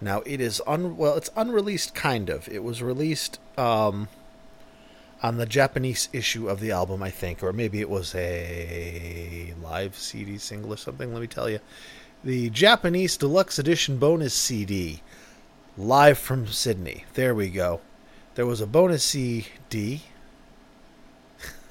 Now 0.00 0.22
it 0.26 0.40
is 0.40 0.60
un 0.66 0.96
well, 0.96 1.16
it's 1.16 1.30
unreleased 1.36 1.94
kind 1.94 2.28
of. 2.28 2.48
It 2.48 2.64
was 2.64 2.82
released 2.82 3.38
um, 3.56 4.08
on 5.22 5.36
the 5.36 5.46
Japanese 5.46 6.08
issue 6.12 6.48
of 6.48 6.60
the 6.60 6.72
album, 6.72 7.02
I 7.02 7.10
think, 7.10 7.42
or 7.42 7.52
maybe 7.52 7.80
it 7.80 7.88
was 7.88 8.14
a 8.14 9.54
live 9.62 9.96
CD 9.96 10.38
single 10.38 10.72
or 10.72 10.76
something. 10.76 11.12
Let 11.12 11.20
me 11.20 11.28
tell 11.28 11.48
you, 11.48 11.60
the 12.24 12.50
Japanese 12.50 13.16
deluxe 13.16 13.58
edition 13.58 13.98
bonus 13.98 14.34
CD 14.34 15.02
live 15.76 16.18
from 16.18 16.46
Sydney. 16.46 17.04
There 17.14 17.34
we 17.34 17.48
go. 17.48 17.80
There 18.34 18.46
was 18.46 18.60
a 18.60 18.66
bonus 18.66 19.04
CD. 19.04 20.02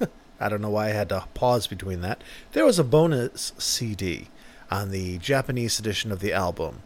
I 0.40 0.48
don't 0.48 0.60
know 0.60 0.70
why 0.70 0.86
I 0.86 0.90
had 0.90 1.08
to 1.10 1.24
pause 1.34 1.66
between 1.66 2.00
that. 2.00 2.22
There 2.52 2.64
was 2.64 2.78
a 2.78 2.84
bonus 2.84 3.52
CD 3.58 4.28
on 4.70 4.90
the 4.90 5.18
Japanese 5.18 5.78
edition 5.78 6.10
of 6.10 6.20
the 6.20 6.32
album, 6.32 6.82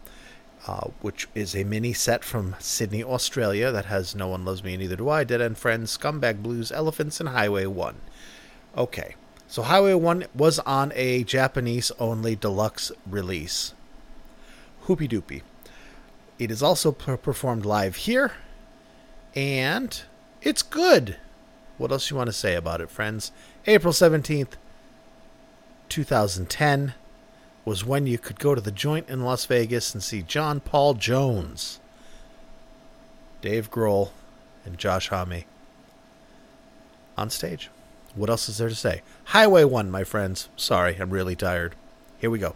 uh, 0.67 0.89
which 1.01 1.27
is 1.33 1.55
a 1.55 1.63
mini 1.63 1.93
set 1.93 2.23
from 2.23 2.55
Sydney, 2.59 3.03
Australia, 3.03 3.71
that 3.71 3.85
has 3.85 4.13
No 4.13 4.27
One 4.27 4.45
Loves 4.45 4.63
Me 4.63 4.77
Neither 4.77 4.97
Do 4.97 5.09
I, 5.09 5.23
Dead 5.23 5.41
End 5.41 5.57
Friends, 5.57 5.97
Scumbag 5.97 6.43
Blues, 6.43 6.71
Elephants, 6.71 7.19
and 7.19 7.29
Highway 7.29 7.65
1. 7.65 7.95
Okay, 8.77 9.15
so 9.47 9.63
Highway 9.63 9.95
1 9.95 10.25
was 10.35 10.59
on 10.59 10.91
a 10.95 11.23
Japanese 11.23 11.91
only 11.99 12.35
deluxe 12.35 12.91
release. 13.07 13.73
Hoopy 14.85 15.09
doopy. 15.09 15.41
It 16.39 16.51
is 16.51 16.61
also 16.61 16.91
performed 16.91 17.65
live 17.65 17.95
here, 17.95 18.33
and 19.35 20.01
it's 20.41 20.61
good. 20.61 21.17
What 21.77 21.91
else 21.91 22.09
you 22.09 22.17
want 22.17 22.27
to 22.27 22.33
say 22.33 22.55
about 22.55 22.81
it, 22.81 22.91
friends? 22.91 23.31
April 23.65 23.93
17th, 23.93 24.53
2010 25.89 26.93
was 27.65 27.83
when 27.85 28.07
you 28.07 28.17
could 28.17 28.39
go 28.39 28.55
to 28.55 28.61
the 28.61 28.71
joint 28.71 29.09
in 29.09 29.23
Las 29.23 29.45
Vegas 29.45 29.93
and 29.93 30.03
see 30.03 30.21
John 30.21 30.59
Paul 30.59 30.93
Jones, 30.93 31.79
Dave 33.41 33.69
Grohl, 33.69 34.11
and 34.63 34.77
Josh 34.77 35.09
Homme 35.09 35.43
on 37.17 37.29
stage. 37.29 37.69
What 38.15 38.29
else 38.29 38.47
is 38.47 38.57
there 38.57 38.69
to 38.69 38.75
say? 38.75 39.01
Highway 39.25 39.63
1, 39.63 39.91
my 39.91 40.03
friends. 40.03 40.49
Sorry, 40.55 40.97
I'm 40.97 41.09
really 41.09 41.35
tired. 41.35 41.75
Here 42.19 42.29
we 42.29 42.39
go. 42.39 42.55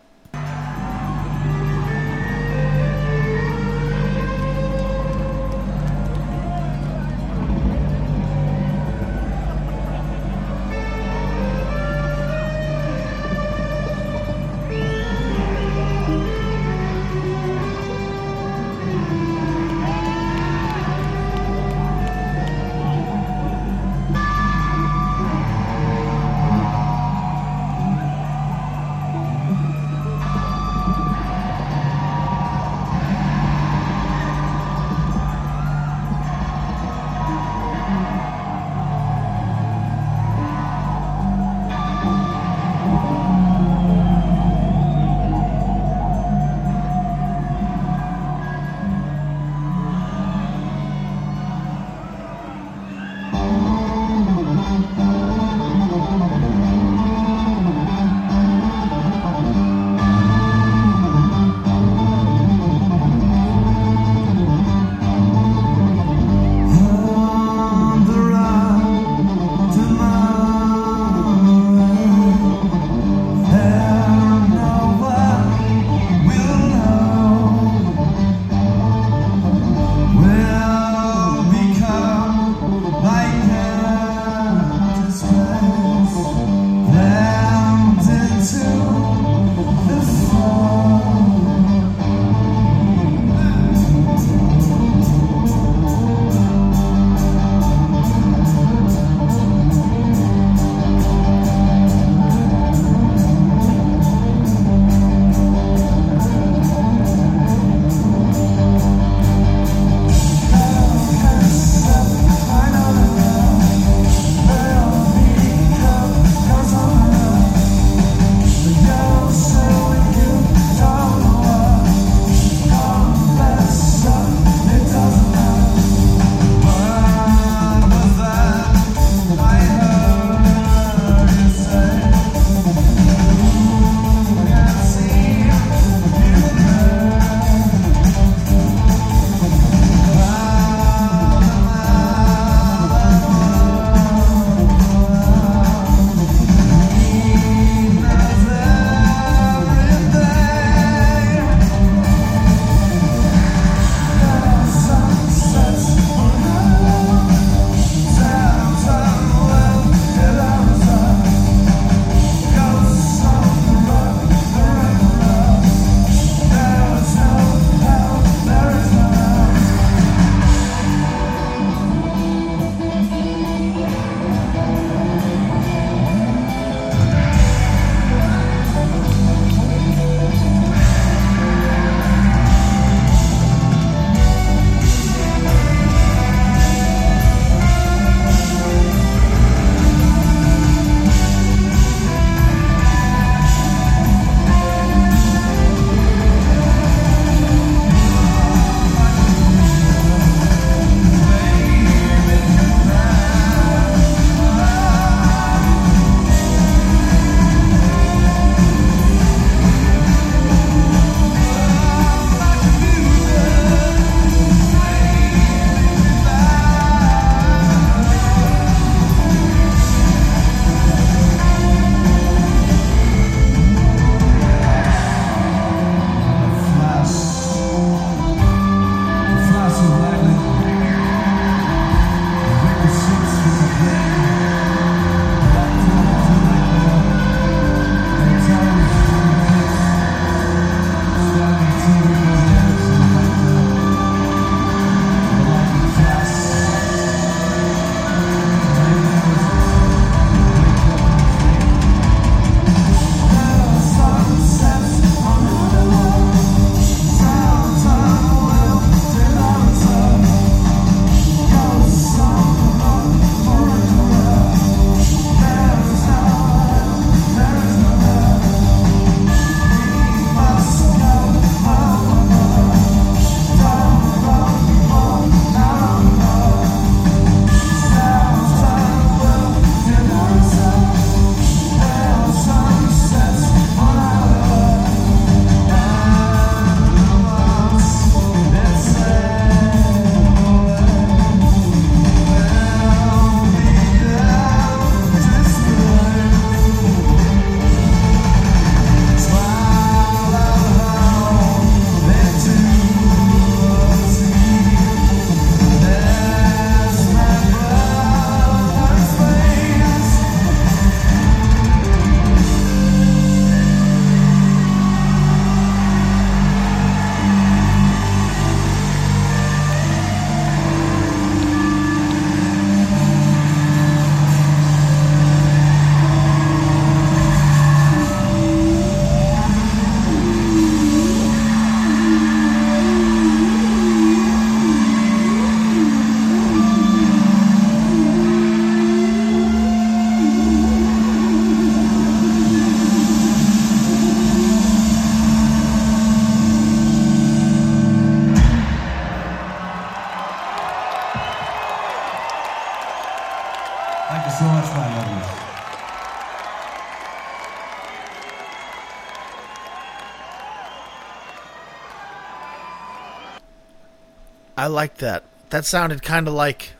Like 364.81 364.98
that. 364.98 365.24
That 365.51 365.63
sounded 365.63 366.01
kind 366.01 366.27
of 366.27 366.33
like 366.33 366.72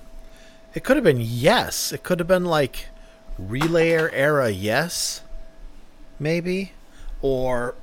it 0.73 0.83
could 0.83 0.97
have 0.97 1.03
been 1.03 1.21
yes. 1.21 1.91
It 1.91 2.01
could 2.01 2.17
have 2.17 2.27
been 2.27 2.45
like 2.45 2.87
relayer 3.39 4.09
era 4.11 4.49
yes, 4.49 5.21
maybe, 6.17 6.71
or 7.21 7.75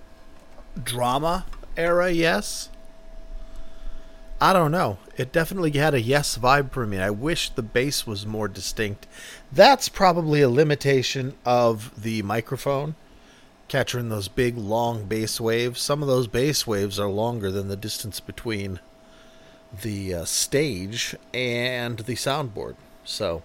drama 0.82 1.46
era 1.76 2.10
yes. 2.10 2.68
I 4.40 4.52
don't 4.52 4.72
know. 4.72 4.98
It 5.16 5.30
definitely 5.30 5.70
had 5.72 5.94
a 5.94 6.00
yes 6.00 6.36
vibe 6.36 6.72
for 6.72 6.84
me. 6.84 6.98
I 6.98 7.10
wish 7.10 7.50
the 7.50 7.62
bass 7.62 8.04
was 8.04 8.26
more 8.26 8.48
distinct. 8.48 9.06
That's 9.52 9.88
probably 9.88 10.40
a 10.40 10.48
limitation 10.48 11.34
of 11.44 11.92
the 12.02 12.22
microphone, 12.22 12.96
capturing 13.68 14.08
those 14.08 14.26
big 14.26 14.58
long 14.58 15.04
bass 15.04 15.40
waves. 15.40 15.80
Some 15.80 16.02
of 16.02 16.08
those 16.08 16.26
bass 16.26 16.66
waves 16.66 16.98
are 16.98 17.08
longer 17.08 17.52
than 17.52 17.68
the 17.68 17.76
distance 17.76 18.18
between 18.18 18.80
the 19.72 20.14
uh, 20.14 20.24
stage 20.24 21.14
and 21.32 21.98
the 21.98 22.14
soundboard. 22.14 22.76
So 23.04 23.42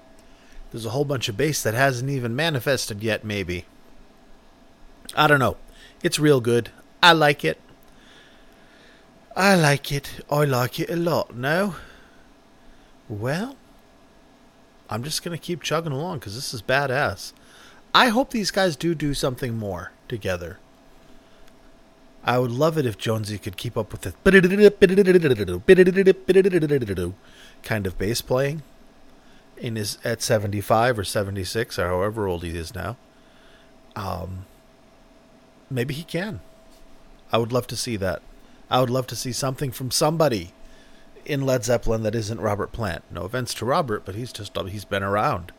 there's 0.71 0.85
a 0.85 0.91
whole 0.91 1.05
bunch 1.05 1.29
of 1.29 1.37
bass 1.37 1.61
that 1.63 1.73
hasn't 1.73 2.09
even 2.09 2.35
manifested 2.35 3.03
yet, 3.03 3.23
maybe. 3.23 3.65
I 5.15 5.27
don't 5.27 5.39
know. 5.39 5.57
It's 6.01 6.19
real 6.19 6.41
good. 6.41 6.69
I 7.01 7.13
like 7.13 7.45
it. 7.45 7.59
I 9.35 9.55
like 9.55 9.91
it. 9.91 10.21
I 10.29 10.45
like 10.45 10.79
it 10.79 10.89
a 10.89 10.95
lot. 10.95 11.35
No? 11.35 11.75
Well, 13.09 13.55
I'm 14.89 15.03
just 15.03 15.23
going 15.23 15.37
to 15.37 15.43
keep 15.43 15.61
chugging 15.63 15.91
along 15.91 16.19
because 16.19 16.35
this 16.35 16.53
is 16.53 16.61
badass. 16.61 17.33
I 17.93 18.09
hope 18.09 18.31
these 18.31 18.51
guys 18.51 18.75
do 18.75 18.95
do 18.95 19.13
something 19.13 19.57
more 19.57 19.91
together. 20.07 20.59
I 22.25 22.39
would 22.39 22.51
love 22.51 22.77
it 22.77 22.85
if 22.85 22.97
Jonesy 22.97 23.37
could 23.37 23.57
keep 23.57 23.77
up 23.77 23.91
with 23.91 24.01
the 24.01 24.11
kind 27.63 27.85
of 27.85 27.97
bass 27.97 28.21
playing 28.21 28.63
in 29.57 29.75
his 29.75 29.97
at 30.03 30.21
75 30.21 30.99
or 30.99 31.03
76 31.03 31.77
or 31.77 31.87
however 31.87 32.27
old 32.27 32.43
he 32.43 32.57
is 32.57 32.73
now. 32.73 32.97
Um, 33.95 34.45
maybe 35.69 35.93
he 35.93 36.03
can. 36.03 36.39
I 37.31 37.37
would 37.37 37.51
love 37.51 37.67
to 37.67 37.75
see 37.75 37.97
that. 37.97 38.21
I 38.69 38.79
would 38.79 38.89
love 38.89 39.07
to 39.07 39.15
see 39.15 39.31
something 39.31 39.71
from 39.71 39.91
somebody 39.91 40.53
in 41.25 41.45
Led 41.45 41.63
Zeppelin 41.63 42.03
that 42.03 42.15
isn't 42.15 42.41
Robert 42.41 42.71
Plant. 42.71 43.03
No 43.11 43.23
offense 43.23 43.53
to 43.55 43.65
Robert, 43.65 44.05
but 44.05 44.15
he's 44.15 44.31
just 44.31 44.57
he's 44.57 44.85
been 44.85 45.03
around. 45.03 45.51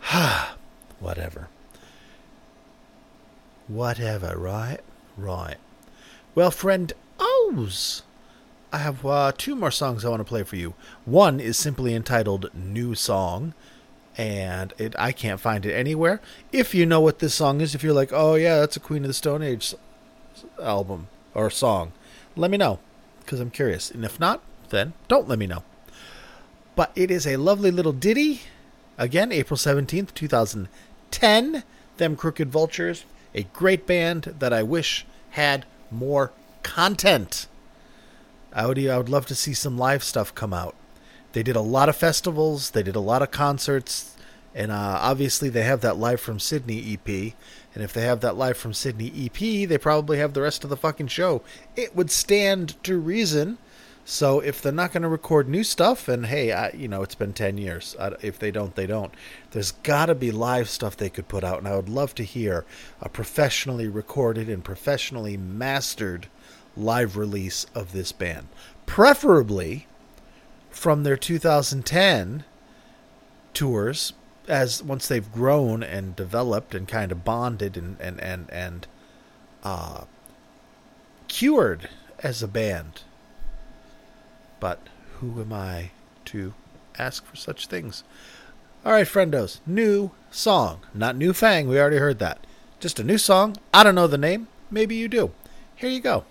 Ha. 0.00 0.56
Whatever. 1.00 1.48
Whatever, 3.66 4.36
right? 4.36 4.80
Right. 5.16 5.56
Well, 6.34 6.50
friend 6.50 6.92
O's, 7.18 8.02
I 8.72 8.78
have 8.78 9.04
uh, 9.04 9.32
two 9.36 9.54
more 9.54 9.70
songs 9.70 10.04
I 10.04 10.08
want 10.08 10.20
to 10.20 10.24
play 10.24 10.42
for 10.42 10.56
you. 10.56 10.74
One 11.04 11.40
is 11.40 11.58
simply 11.58 11.94
entitled 11.94 12.50
New 12.54 12.94
Song, 12.94 13.52
and 14.16 14.72
it 14.78 14.94
I 14.98 15.12
can't 15.12 15.40
find 15.40 15.66
it 15.66 15.74
anywhere. 15.74 16.20
If 16.52 16.74
you 16.74 16.86
know 16.86 17.00
what 17.00 17.18
this 17.18 17.34
song 17.34 17.60
is, 17.60 17.74
if 17.74 17.82
you're 17.82 17.92
like, 17.92 18.12
oh 18.12 18.34
yeah, 18.34 18.60
that's 18.60 18.76
a 18.76 18.80
Queen 18.80 19.04
of 19.04 19.08
the 19.08 19.14
Stone 19.14 19.42
Age 19.42 19.74
album 20.60 21.08
or 21.34 21.50
song, 21.50 21.92
let 22.34 22.50
me 22.50 22.56
know 22.56 22.78
because 23.20 23.40
I'm 23.40 23.50
curious. 23.50 23.90
And 23.90 24.04
if 24.04 24.18
not, 24.18 24.42
then 24.70 24.94
don't 25.08 25.28
let 25.28 25.38
me 25.38 25.46
know. 25.46 25.64
But 26.74 26.92
it 26.94 27.10
is 27.10 27.26
a 27.26 27.36
lovely 27.36 27.70
little 27.70 27.92
ditty. 27.92 28.42
Again, 28.98 29.32
April 29.32 29.56
17th, 29.56 30.14
2010. 30.14 31.64
Them 31.98 32.16
Crooked 32.16 32.50
Vultures, 32.50 33.04
a 33.34 33.44
great 33.44 33.86
band 33.86 34.34
that 34.38 34.52
I 34.52 34.62
wish 34.62 35.06
had 35.30 35.66
more 35.90 36.32
content. 36.62 37.46
I 38.52 38.66
would, 38.66 38.78
I 38.78 38.98
would 38.98 39.08
love 39.08 39.26
to 39.26 39.34
see 39.34 39.54
some 39.54 39.78
live 39.78 40.04
stuff 40.04 40.34
come 40.34 40.52
out. 40.52 40.74
They 41.32 41.42
did 41.42 41.56
a 41.56 41.62
lot 41.62 41.88
of 41.88 41.96
festivals, 41.96 42.70
they 42.70 42.82
did 42.82 42.96
a 42.96 43.00
lot 43.00 43.22
of 43.22 43.30
concerts, 43.30 44.16
and 44.54 44.70
uh, 44.70 44.98
obviously 45.00 45.48
they 45.48 45.62
have 45.62 45.80
that 45.80 45.96
Live 45.96 46.20
from 46.20 46.38
Sydney 46.38 46.92
EP. 46.92 47.34
And 47.74 47.82
if 47.82 47.92
they 47.92 48.02
have 48.02 48.20
that 48.20 48.36
Live 48.36 48.58
from 48.58 48.74
Sydney 48.74 49.10
EP, 49.24 49.68
they 49.68 49.78
probably 49.78 50.18
have 50.18 50.34
the 50.34 50.42
rest 50.42 50.62
of 50.62 50.70
the 50.70 50.76
fucking 50.76 51.06
show. 51.06 51.42
It 51.74 51.96
would 51.96 52.10
stand 52.10 52.82
to 52.84 52.98
reason. 52.98 53.58
So 54.04 54.40
if 54.40 54.60
they're 54.60 54.72
not 54.72 54.92
going 54.92 55.02
to 55.02 55.08
record 55.08 55.48
new 55.48 55.62
stuff, 55.62 56.08
and 56.08 56.26
hey, 56.26 56.50
I, 56.52 56.70
you 56.70 56.88
know, 56.88 57.02
it's 57.02 57.14
been 57.14 57.32
10 57.32 57.56
years. 57.56 57.94
I, 58.00 58.12
if 58.20 58.38
they 58.38 58.50
don't, 58.50 58.74
they 58.74 58.86
don't. 58.86 59.14
There's 59.52 59.72
got 59.72 60.06
to 60.06 60.14
be 60.14 60.32
live 60.32 60.68
stuff 60.68 60.96
they 60.96 61.08
could 61.08 61.28
put 61.28 61.44
out, 61.44 61.58
and 61.58 61.68
I 61.68 61.76
would 61.76 61.88
love 61.88 62.14
to 62.16 62.24
hear 62.24 62.64
a 63.00 63.08
professionally 63.08 63.86
recorded 63.86 64.48
and 64.48 64.64
professionally 64.64 65.36
mastered 65.36 66.26
live 66.76 67.16
release 67.16 67.66
of 67.74 67.92
this 67.92 68.10
band. 68.10 68.48
Preferably 68.86 69.86
from 70.70 71.04
their 71.04 71.16
2010 71.16 72.44
tours 73.54 74.14
as 74.48 74.82
once 74.82 75.06
they've 75.06 75.30
grown 75.32 75.82
and 75.82 76.16
developed 76.16 76.74
and 76.74 76.88
kind 76.88 77.12
of 77.12 77.24
bonded 77.24 77.76
and 77.76 77.96
and 78.00 78.20
and 78.20 78.50
and 78.50 78.86
uh, 79.62 80.04
cured 81.28 81.88
as 82.20 82.42
a 82.42 82.48
band. 82.48 83.02
But 84.62 84.78
who 85.18 85.40
am 85.40 85.52
I 85.52 85.90
to 86.26 86.54
ask 86.96 87.26
for 87.26 87.34
such 87.34 87.66
things? 87.66 88.04
All 88.84 88.92
right, 88.92 89.04
friendos, 89.04 89.58
new 89.66 90.12
song, 90.30 90.82
not 90.94 91.16
new 91.16 91.32
Fang. 91.32 91.66
We 91.66 91.80
already 91.80 91.96
heard 91.96 92.20
that. 92.20 92.46
Just 92.78 93.00
a 93.00 93.02
new 93.02 93.18
song. 93.18 93.56
I 93.74 93.82
don't 93.82 93.96
know 93.96 94.06
the 94.06 94.16
name. 94.16 94.46
Maybe 94.70 94.94
you 94.94 95.08
do. 95.08 95.32
Here 95.74 95.90
you 95.90 95.98
go. 95.98 96.26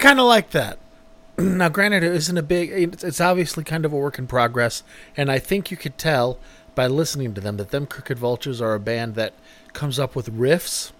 Kind 0.00 0.18
of 0.18 0.26
like 0.26 0.50
that. 0.50 0.78
now, 1.38 1.68
granted, 1.68 2.02
it 2.02 2.12
isn't 2.12 2.36
a 2.36 2.42
big. 2.42 2.70
It's 3.02 3.20
obviously 3.20 3.62
kind 3.62 3.84
of 3.84 3.92
a 3.92 3.96
work 3.96 4.18
in 4.18 4.26
progress, 4.26 4.82
and 5.16 5.30
I 5.30 5.38
think 5.38 5.70
you 5.70 5.76
could 5.76 5.96
tell 5.96 6.38
by 6.74 6.86
listening 6.86 7.34
to 7.34 7.40
them 7.40 7.56
that 7.58 7.70
them 7.70 7.86
Crooked 7.86 8.18
Vultures 8.18 8.60
are 8.60 8.74
a 8.74 8.80
band 8.80 9.14
that 9.14 9.34
comes 9.72 9.98
up 9.98 10.16
with 10.16 10.36
riffs 10.36 10.92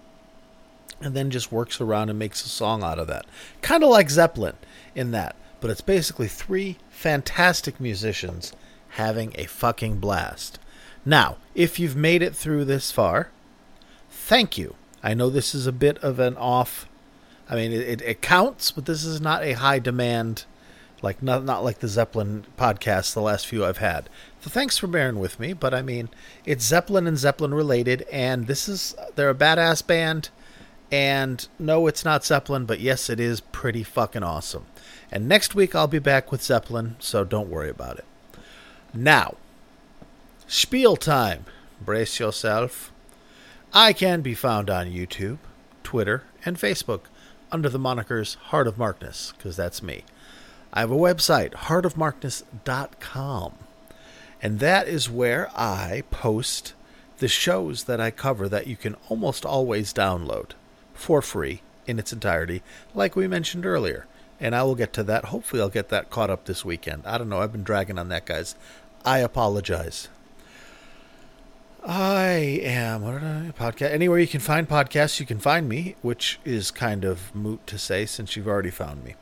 and 1.01 1.15
then 1.15 1.31
just 1.31 1.51
works 1.51 1.81
around 1.81 2.11
and 2.11 2.19
makes 2.19 2.45
a 2.45 2.49
song 2.49 2.83
out 2.83 2.99
of 2.99 3.07
that. 3.07 3.25
Kind 3.63 3.83
of 3.83 3.91
like 3.91 4.11
Zeppelin 4.11 4.57
in 4.95 5.11
that, 5.13 5.37
but 5.61 5.71
it's 5.71 5.81
basically 5.81 6.29
three 6.29 6.77
fantastic 6.91 7.81
musicians 7.81 8.53
having 8.91 9.33
a 9.37 9.45
fucking 9.45 9.99
blast. 9.99 10.59
Now, 11.05 11.39
if 11.55 11.79
you've 11.79 11.97
made 11.97 12.23
it 12.23 12.37
through 12.37 12.67
this 12.67 12.91
far, 12.91 13.31
thank 14.11 14.59
you. 14.59 14.75
I 15.03 15.15
know 15.15 15.31
this 15.31 15.55
is 15.55 15.67
a 15.67 15.73
bit 15.73 15.97
of 15.99 16.19
an 16.19 16.37
off. 16.37 16.87
I 17.51 17.57
mean, 17.57 17.73
it, 17.73 18.01
it, 18.01 18.23
counts, 18.23 18.71
but 18.71 18.87
this 18.87 19.05
is 19.05 19.21
not 19.21 19.43
a 19.43 19.55
high 19.55 19.81
demand, 19.81 20.45
like 21.03 21.21
not 21.21 21.45
not 21.45 21.65
like 21.65 21.81
the 21.81 21.89
Zeppelin 21.89 22.47
podcast. 22.57 23.13
The 23.13 23.21
last 23.21 23.49
few 23.49 23.65
I've 23.65 23.79
had. 23.79 24.09
So 24.41 24.51
thanks 24.51 24.79
for 24.79 24.87
bearing 24.87 25.19
with 25.19 25.41
me. 25.41 25.53
But 25.53 25.75
I 25.75 25.83
mean, 25.83 26.11
it's 26.47 26.65
Zeppelin 26.65 27.09
and 27.09 27.19
Zeppelin 27.19 27.53
related, 27.53 28.03
and 28.13 28.47
this 28.47 28.69
is 28.69 28.95
they're 29.17 29.31
a 29.31 29.35
badass 29.35 29.85
band. 29.85 30.31
And 30.93 31.47
no, 31.59 31.89
it's 31.89 32.05
not 32.05 32.25
Zeppelin, 32.25 32.67
but 32.67 32.81
yes, 32.81 33.11
it 33.11 33.19
is 33.19 33.41
pretty 33.41 33.83
fucking 33.83 34.23
awesome. 34.23 34.67
And 35.11 35.29
next 35.29 35.55
week 35.55 35.75
I'll 35.75 35.89
be 35.89 35.99
back 35.99 36.31
with 36.31 36.43
Zeppelin, 36.43 36.97
so 37.01 37.25
don't 37.25 37.51
worry 37.51 37.71
about 37.71 37.99
it. 37.99 38.05
Now, 38.95 39.37
spiel 40.47 40.97
time. 40.97 41.47
Brace 41.81 42.19
yourself. 42.21 42.93
I 43.73 43.93
can 43.93 44.21
be 44.21 44.35
found 44.35 44.69
on 44.69 44.91
YouTube, 44.91 45.39
Twitter, 45.83 46.25
and 46.45 46.57
Facebook 46.57 47.03
under 47.53 47.69
the 47.69 47.79
monikers 47.79 48.37
Heart 48.37 48.67
of 48.67 48.79
Markness, 48.79 49.35
because 49.37 49.57
that's 49.57 49.83
me. 49.83 50.05
I 50.73 50.81
have 50.81 50.91
a 50.91 50.97
website, 50.97 51.53
heartofmarkness.com, 51.53 53.53
and 54.43 54.61
that 54.61 54.89
is 54.89 55.11
where 55.11 55.51
I 55.57 56.05
post 56.11 56.75
the 57.19 57.29
shows 57.29 57.85
that 57.85 58.01
I 58.01 58.11
cover 58.11 58.49
that 58.49 58.67
you 58.67 58.77
can 58.77 58.97
almost 59.09 59.45
always 59.45 59.93
download 59.93 60.53
for 60.95 61.21
free 61.21 61.61
in 61.87 61.99
its 61.99 62.13
entirety, 62.13 62.63
like 62.95 63.17
we 63.17 63.29
mentioned 63.29 63.67
earlier. 63.67 64.07
And 64.39 64.55
I 64.55 64.63
will 64.63 64.75
get 64.75 64.95
to 64.95 65.03
that. 65.03 65.27
Hopefully, 65.27 65.61
I'll 65.61 65.69
get 65.69 65.91
that 65.91 66.09
caught 66.09 66.31
up 66.31 66.47
this 66.47 66.65
weekend. 66.65 67.03
I 67.05 67.19
don't 67.19 67.29
know. 67.29 67.41
I've 67.41 67.53
been 67.53 67.63
dragging 67.63 67.99
on 67.99 68.09
that, 68.09 68.25
guys. 68.25 68.55
I 69.05 69.19
apologize. 69.19 70.09
I 71.83 72.61
am 72.63 73.03
podcast 73.53 73.91
anywhere 73.91 74.19
you 74.19 74.27
can 74.27 74.41
find 74.41 74.69
podcasts 74.69 75.19
you 75.19 75.25
can 75.27 75.39
find 75.39 75.69
me, 75.69 75.97
which 76.03 76.39
is 76.45 76.71
kind 76.71 77.05
of 77.05 77.35
moot 77.35 77.67
to 77.69 77.79
say 77.79 78.05
since 78.05 78.37
you've 78.37 78.49
already 78.49 78.71
found 78.71 79.03
me. 79.03 79.15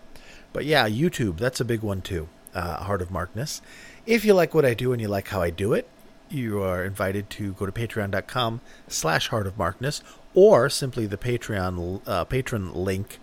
But 0.52 0.64
yeah, 0.64 0.88
YouTube 0.88 1.38
that's 1.38 1.60
a 1.60 1.64
big 1.64 1.82
one 1.82 2.02
too. 2.02 2.28
Uh, 2.54 2.82
Heart 2.82 3.02
of 3.02 3.10
Markness. 3.10 3.60
If 4.06 4.24
you 4.24 4.34
like 4.34 4.54
what 4.54 4.64
I 4.64 4.74
do 4.74 4.92
and 4.92 5.00
you 5.00 5.06
like 5.06 5.28
how 5.28 5.40
I 5.40 5.50
do 5.50 5.72
it, 5.72 5.88
you 6.30 6.60
are 6.62 6.84
invited 6.84 7.30
to 7.30 7.52
go 7.52 7.66
to 7.66 7.72
patreon.com 7.72 8.60
slash 8.88 9.28
heart 9.28 9.46
of 9.46 9.56
markness 9.56 10.02
or 10.34 10.68
simply 10.68 11.06
the 11.06 11.16
patreon 11.16 12.02
uh, 12.06 12.24
patron 12.24 12.74
link 12.74 13.18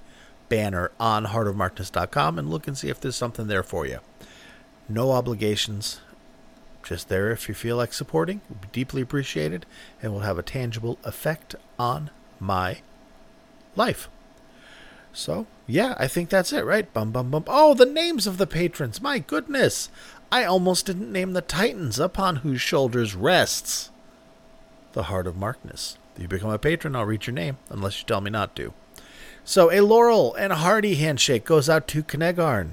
banner 0.50 0.92
on 1.00 1.26
heart 1.26 1.48
heartofmarkness.com 1.48 2.40
and 2.40 2.50
look 2.50 2.68
and 2.68 2.78
see 2.78 2.90
if 2.90 3.00
there's 3.00 3.16
something 3.16 3.48
there 3.48 3.64
for 3.64 3.86
you 3.86 4.00
no 4.88 5.12
obligations 5.12 6.00
just 6.86 7.10
there 7.10 7.32
if 7.32 7.50
you 7.50 7.56
feel 7.56 7.76
like 7.76 7.92
supporting 7.92 8.40
would 8.48 8.62
be 8.62 8.68
deeply 8.72 9.02
appreciated 9.02 9.66
and 10.02 10.14
will 10.14 10.22
have 10.22 10.38
a 10.38 10.44
tangible 10.44 10.98
effect 11.04 11.56
on 11.78 12.12
my 12.40 12.78
life. 13.76 14.08
So 15.12 15.48
yeah 15.68 15.96
i 15.98 16.08
think 16.08 16.30
that's 16.30 16.54
it 16.54 16.64
right? 16.64 16.92
Bum 16.94 17.12
bum 17.12 17.32
bum. 17.32 17.44
Oh 17.48 17.74
the 17.74 17.86
names 17.86 18.28
of 18.28 18.38
the 18.38 18.48
patrons. 18.48 19.02
My 19.02 19.20
goodness. 19.20 19.90
I 20.32 20.44
almost 20.44 20.86
didn't 20.86 21.12
name 21.12 21.34
the 21.34 21.42
titans 21.42 22.00
upon 22.00 22.38
whose 22.38 22.62
shoulders 22.62 23.16
rests 23.16 23.92
the 24.94 25.04
heart 25.04 25.28
of 25.28 25.36
markness. 25.36 25.98
If 26.16 26.22
you 26.22 26.28
become 26.28 26.52
a 26.52 26.60
patron 26.60 26.96
i'll 26.96 27.06
read 27.06 27.28
your 27.28 27.34
name 27.34 27.58
unless 27.70 28.00
you 28.00 28.06
tell 28.06 28.22
me 28.22 28.30
not 28.30 28.56
to. 28.58 28.74
So 29.44 29.72
a 29.72 29.82
laurel 29.82 30.34
and 30.36 30.54
a 30.54 30.58
hearty 30.58 30.96
handshake 30.96 31.46
goes 31.46 31.70
out 31.70 31.88
to 31.90 32.04
Knegarn, 32.04 32.72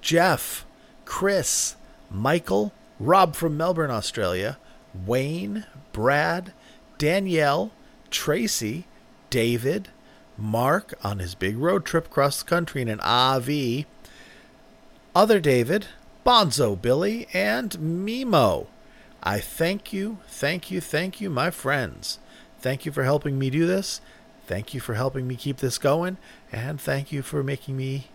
jeff 0.00 0.64
chris 1.04 1.76
michael 2.10 2.72
Rob 2.98 3.34
from 3.34 3.56
Melbourne, 3.56 3.90
Australia, 3.90 4.58
Wayne, 5.04 5.66
Brad, 5.92 6.52
Danielle, 6.98 7.70
Tracy, 8.10 8.86
David, 9.30 9.88
Mark 10.38 10.94
on 11.02 11.18
his 11.18 11.34
big 11.34 11.56
road 11.56 11.84
trip 11.84 12.06
across 12.06 12.42
the 12.42 12.48
country 12.48 12.82
in 12.82 12.88
an 12.88 12.98
RV, 12.98 13.86
other 15.14 15.40
David, 15.40 15.86
Bonzo 16.24 16.80
Billy, 16.80 17.26
and 17.32 17.70
Mimo. 17.72 18.66
I 19.22 19.40
thank 19.40 19.92
you, 19.92 20.18
thank 20.28 20.70
you, 20.70 20.80
thank 20.80 21.20
you, 21.20 21.30
my 21.30 21.50
friends. 21.50 22.18
Thank 22.60 22.86
you 22.86 22.92
for 22.92 23.04
helping 23.04 23.38
me 23.38 23.50
do 23.50 23.66
this. 23.66 24.00
Thank 24.46 24.74
you 24.74 24.80
for 24.80 24.94
helping 24.94 25.26
me 25.26 25.36
keep 25.36 25.58
this 25.58 25.78
going. 25.78 26.18
And 26.52 26.80
thank 26.80 27.12
you 27.12 27.22
for 27.22 27.42
making 27.42 27.76
me 27.76 28.08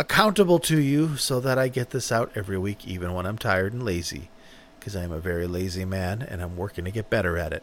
accountable 0.00 0.58
to 0.58 0.80
you 0.80 1.18
so 1.18 1.40
that 1.40 1.58
I 1.58 1.68
get 1.68 1.90
this 1.90 2.10
out 2.10 2.32
every 2.34 2.56
week, 2.56 2.88
even 2.88 3.12
when 3.12 3.26
I'm 3.26 3.36
tired 3.36 3.74
and 3.74 3.82
lazy, 3.82 4.30
because 4.78 4.96
I'm 4.96 5.12
a 5.12 5.20
very 5.20 5.46
lazy 5.46 5.84
man 5.84 6.22
and 6.22 6.40
I'm 6.40 6.56
working 6.56 6.86
to 6.86 6.90
get 6.90 7.10
better 7.10 7.36
at 7.36 7.52
it. 7.52 7.62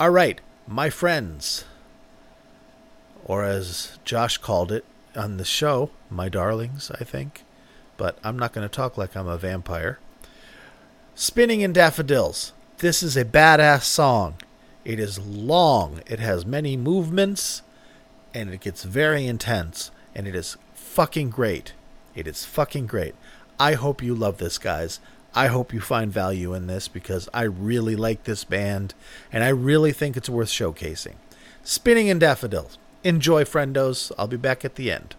All 0.00 0.10
right, 0.10 0.40
my 0.66 0.90
friends, 0.90 1.64
or 3.24 3.44
as 3.44 4.00
Josh 4.04 4.36
called 4.38 4.72
it 4.72 4.84
on 5.14 5.36
the 5.36 5.44
show, 5.44 5.90
my 6.10 6.28
darlings, 6.28 6.90
I 7.00 7.04
think, 7.04 7.44
but 7.96 8.18
I'm 8.24 8.36
not 8.36 8.52
going 8.52 8.68
to 8.68 8.74
talk 8.74 8.98
like 8.98 9.16
I'm 9.16 9.28
a 9.28 9.38
vampire. 9.38 10.00
Spinning 11.14 11.60
in 11.60 11.72
Daffodils. 11.72 12.52
This 12.78 13.00
is 13.00 13.16
a 13.16 13.24
badass 13.24 13.82
song. 13.82 14.34
It 14.84 14.98
is 14.98 15.20
long, 15.20 16.00
it 16.06 16.18
has 16.18 16.44
many 16.44 16.76
movements, 16.76 17.62
and 18.34 18.50
it 18.50 18.60
gets 18.60 18.82
very 18.82 19.24
intense, 19.24 19.92
and 20.16 20.26
it 20.26 20.34
is 20.34 20.56
fucking 20.90 21.30
great. 21.30 21.72
It 22.16 22.26
is 22.26 22.44
fucking 22.44 22.88
great. 22.88 23.14
I 23.60 23.74
hope 23.74 24.02
you 24.02 24.12
love 24.12 24.38
this, 24.38 24.58
guys. 24.58 24.98
I 25.32 25.46
hope 25.46 25.72
you 25.72 25.80
find 25.80 26.12
value 26.12 26.52
in 26.52 26.66
this 26.66 26.88
because 26.88 27.28
I 27.32 27.42
really 27.42 27.94
like 27.94 28.24
this 28.24 28.42
band 28.42 28.94
and 29.32 29.44
I 29.44 29.50
really 29.50 29.92
think 29.92 30.16
it's 30.16 30.28
worth 30.28 30.48
showcasing. 30.48 31.14
Spinning 31.62 32.08
in 32.08 32.18
Daffodils. 32.18 32.76
Enjoy, 33.04 33.44
friendos. 33.44 34.10
I'll 34.18 34.26
be 34.26 34.36
back 34.36 34.64
at 34.64 34.74
the 34.74 34.90
end. 34.90 35.14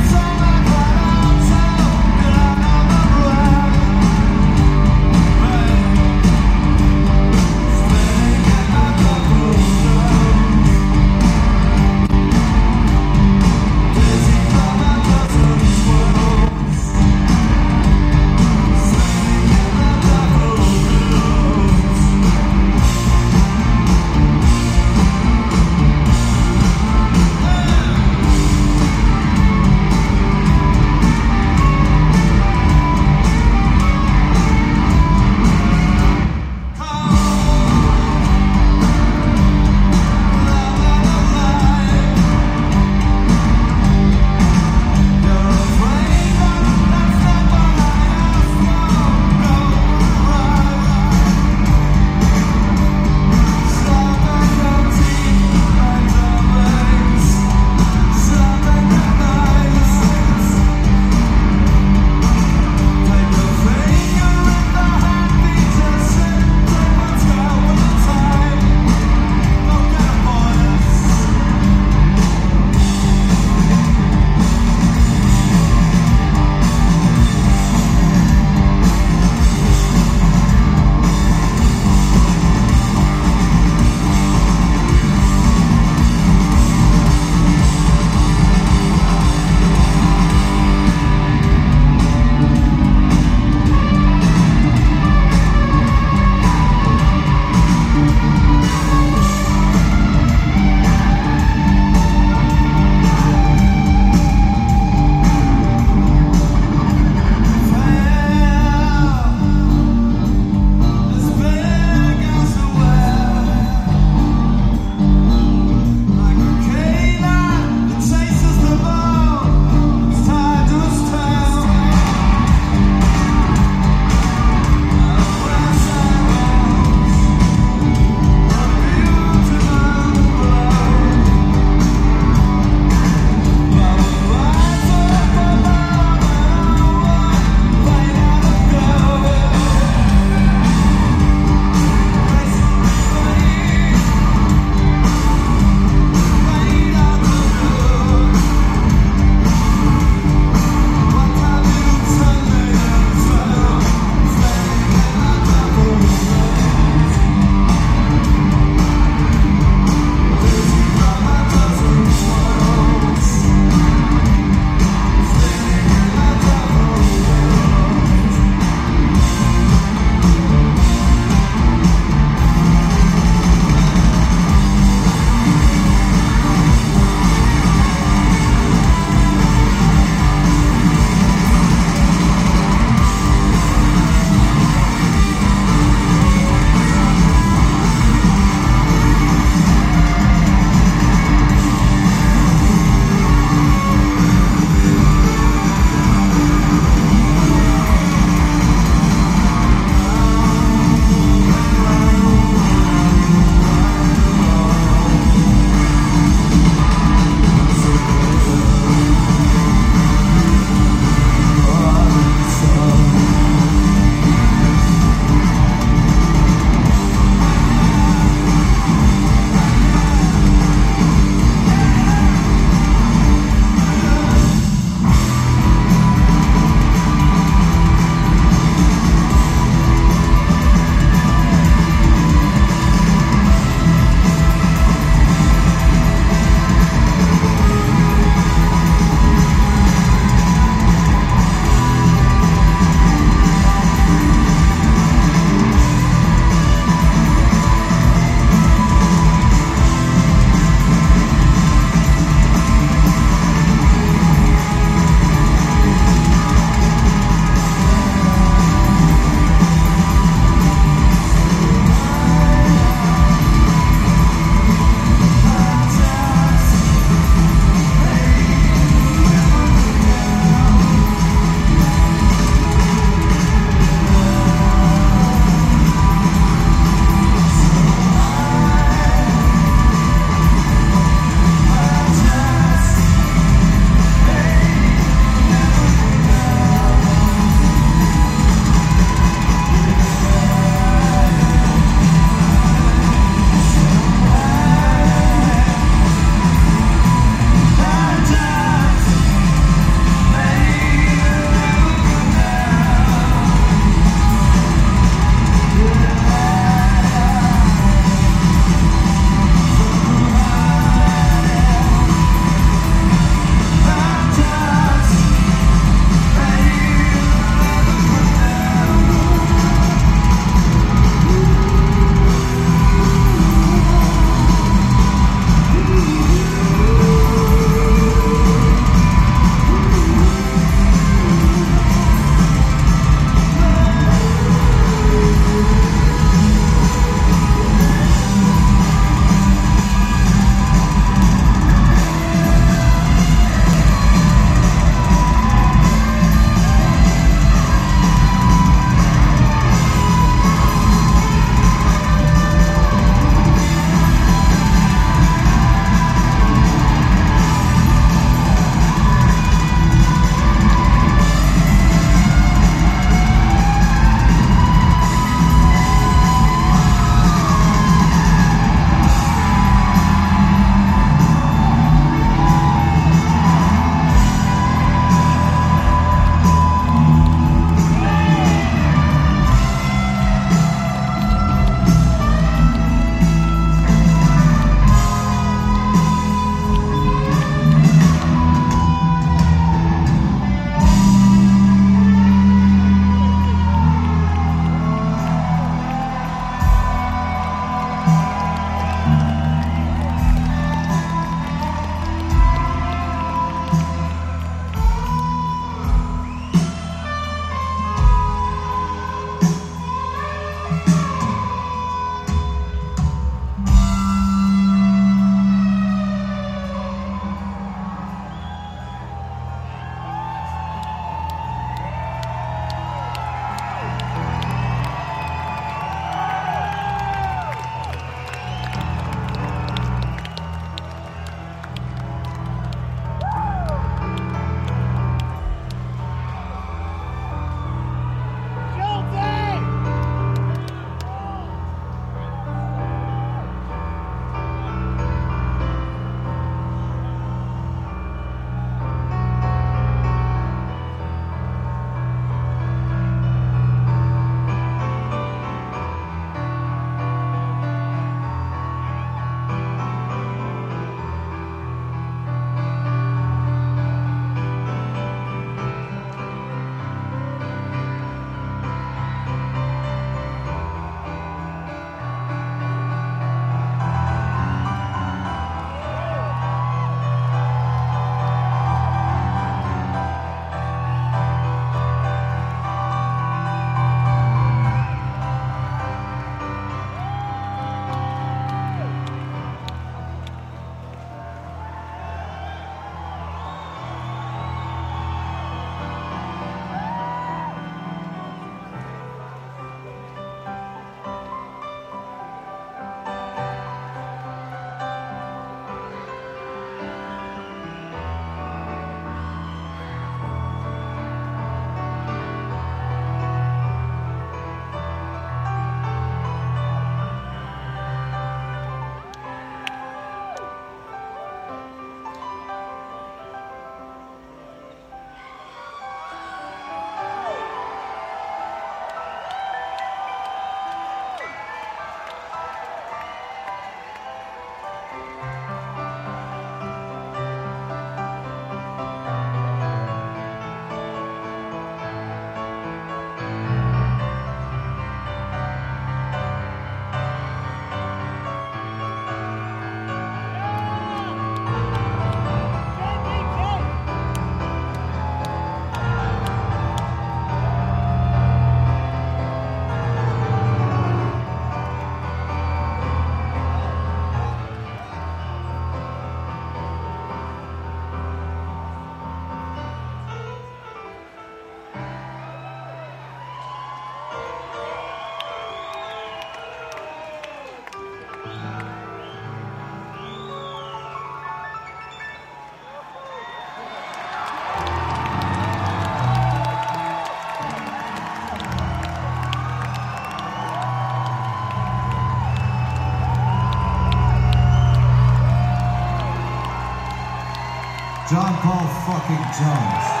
John 598.10 598.34
Paul 598.38 598.66
fucking 598.66 599.24
Jones. 599.38 600.00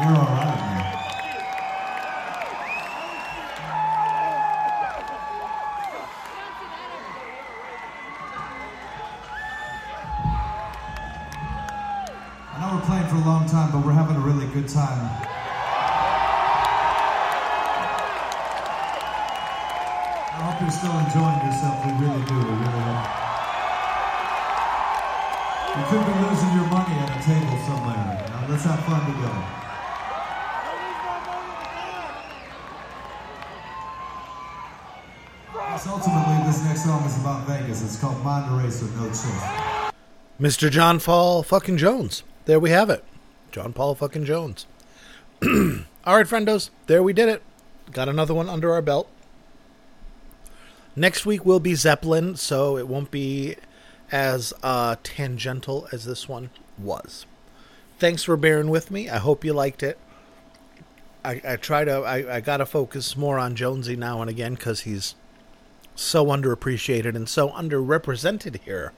You're 0.00 0.16
all 0.16 0.24
right, 0.24 0.65
good 14.66 14.74
time. 14.74 15.10
I 20.32 20.42
hope 20.42 20.60
you're 20.60 20.70
still 20.70 20.98
enjoying 20.98 21.40
yourself. 21.46 21.76
We 21.86 21.92
really 22.02 22.24
do. 22.26 22.34
We 22.34 22.42
really 22.42 22.82
hope. 22.82 23.06
You 25.76 25.84
could 25.86 26.04
be 26.06 26.14
losing 26.26 26.52
your 26.56 26.66
money 26.66 26.94
at 26.98 27.10
a 27.14 27.20
table 27.22 27.58
somewhere. 27.66 28.26
Now, 28.28 28.46
let's 28.50 28.64
have 28.64 28.80
fun 28.84 29.06
together. 29.06 29.44
Yes, 35.54 35.86
ultimately, 35.86 36.46
this 36.46 36.64
next 36.64 36.84
song 36.84 37.04
is 37.04 37.20
about 37.20 37.46
Vegas. 37.46 37.82
It's 37.82 38.00
called 38.00 38.24
Mind 38.24 38.50
Eraser, 38.52 38.86
No 38.96 39.06
Chill. 39.08 39.92
Mr. 40.40 40.70
John 40.70 40.98
Paul 40.98 41.42
fucking 41.42 41.76
Jones. 41.76 42.24
There 42.46 42.58
we 42.58 42.70
have 42.70 42.90
it. 42.90 43.04
John 43.56 43.72
Paul 43.72 43.94
fucking 43.94 44.26
Jones. 44.26 44.66
All 45.42 46.16
right, 46.18 46.26
friendos, 46.26 46.68
there 46.88 47.02
we 47.02 47.14
did 47.14 47.30
it. 47.30 47.42
Got 47.90 48.06
another 48.06 48.34
one 48.34 48.50
under 48.50 48.70
our 48.74 48.82
belt. 48.82 49.08
Next 50.94 51.24
week 51.24 51.46
will 51.46 51.58
be 51.58 51.74
Zeppelin, 51.74 52.36
so 52.36 52.76
it 52.76 52.86
won't 52.86 53.10
be 53.10 53.56
as 54.12 54.52
uh, 54.62 54.96
tangential 55.02 55.88
as 55.90 56.04
this 56.04 56.28
one 56.28 56.50
was. 56.76 57.24
Thanks 57.98 58.24
for 58.24 58.36
bearing 58.36 58.68
with 58.68 58.90
me. 58.90 59.08
I 59.08 59.16
hope 59.16 59.42
you 59.42 59.54
liked 59.54 59.82
it. 59.82 59.96
I, 61.24 61.40
I 61.42 61.56
try 61.56 61.86
to. 61.86 62.02
I, 62.02 62.36
I 62.36 62.40
gotta 62.40 62.66
focus 62.66 63.16
more 63.16 63.38
on 63.38 63.56
Jonesy 63.56 63.96
now 63.96 64.20
and 64.20 64.28
again 64.28 64.56
because 64.56 64.80
he's 64.80 65.14
so 65.94 66.26
underappreciated 66.26 67.14
and 67.14 67.26
so 67.26 67.48
underrepresented 67.48 68.60
here. 68.64 68.92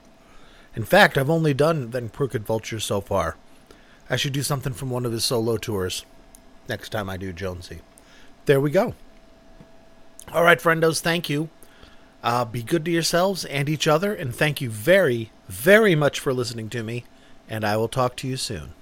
In 0.75 0.83
fact, 0.83 1.17
I've 1.17 1.29
only 1.29 1.53
done 1.53 1.91
Them 1.91 2.09
Crooked 2.09 2.45
Vulture 2.45 2.81
so 2.81 2.99
far. 2.99 3.37
I 4.09 4.15
should 4.15 4.33
do 4.33 4.43
something 4.43 4.73
from 4.73 4.89
one 4.89 5.05
of 5.05 5.11
his 5.11 5.23
solo 5.23 5.57
tours 5.57 6.05
next 6.67 6.89
time 6.89 7.09
I 7.09 7.17
do 7.17 7.33
Jonesy. 7.33 7.79
There 8.45 8.61
we 8.61 8.71
go. 8.71 8.93
All 10.31 10.43
right, 10.43 10.59
friendos, 10.59 11.01
thank 11.01 11.29
you. 11.29 11.49
Uh, 12.21 12.45
be 12.45 12.61
good 12.61 12.85
to 12.85 12.91
yourselves 12.91 13.45
and 13.45 13.69
each 13.69 13.87
other, 13.87 14.13
and 14.13 14.35
thank 14.35 14.61
you 14.61 14.69
very, 14.69 15.31
very 15.47 15.95
much 15.95 16.19
for 16.19 16.33
listening 16.33 16.69
to 16.69 16.83
me, 16.83 17.05
and 17.47 17.65
I 17.65 17.77
will 17.77 17.87
talk 17.87 18.15
to 18.17 18.27
you 18.27 18.37
soon. 18.37 18.73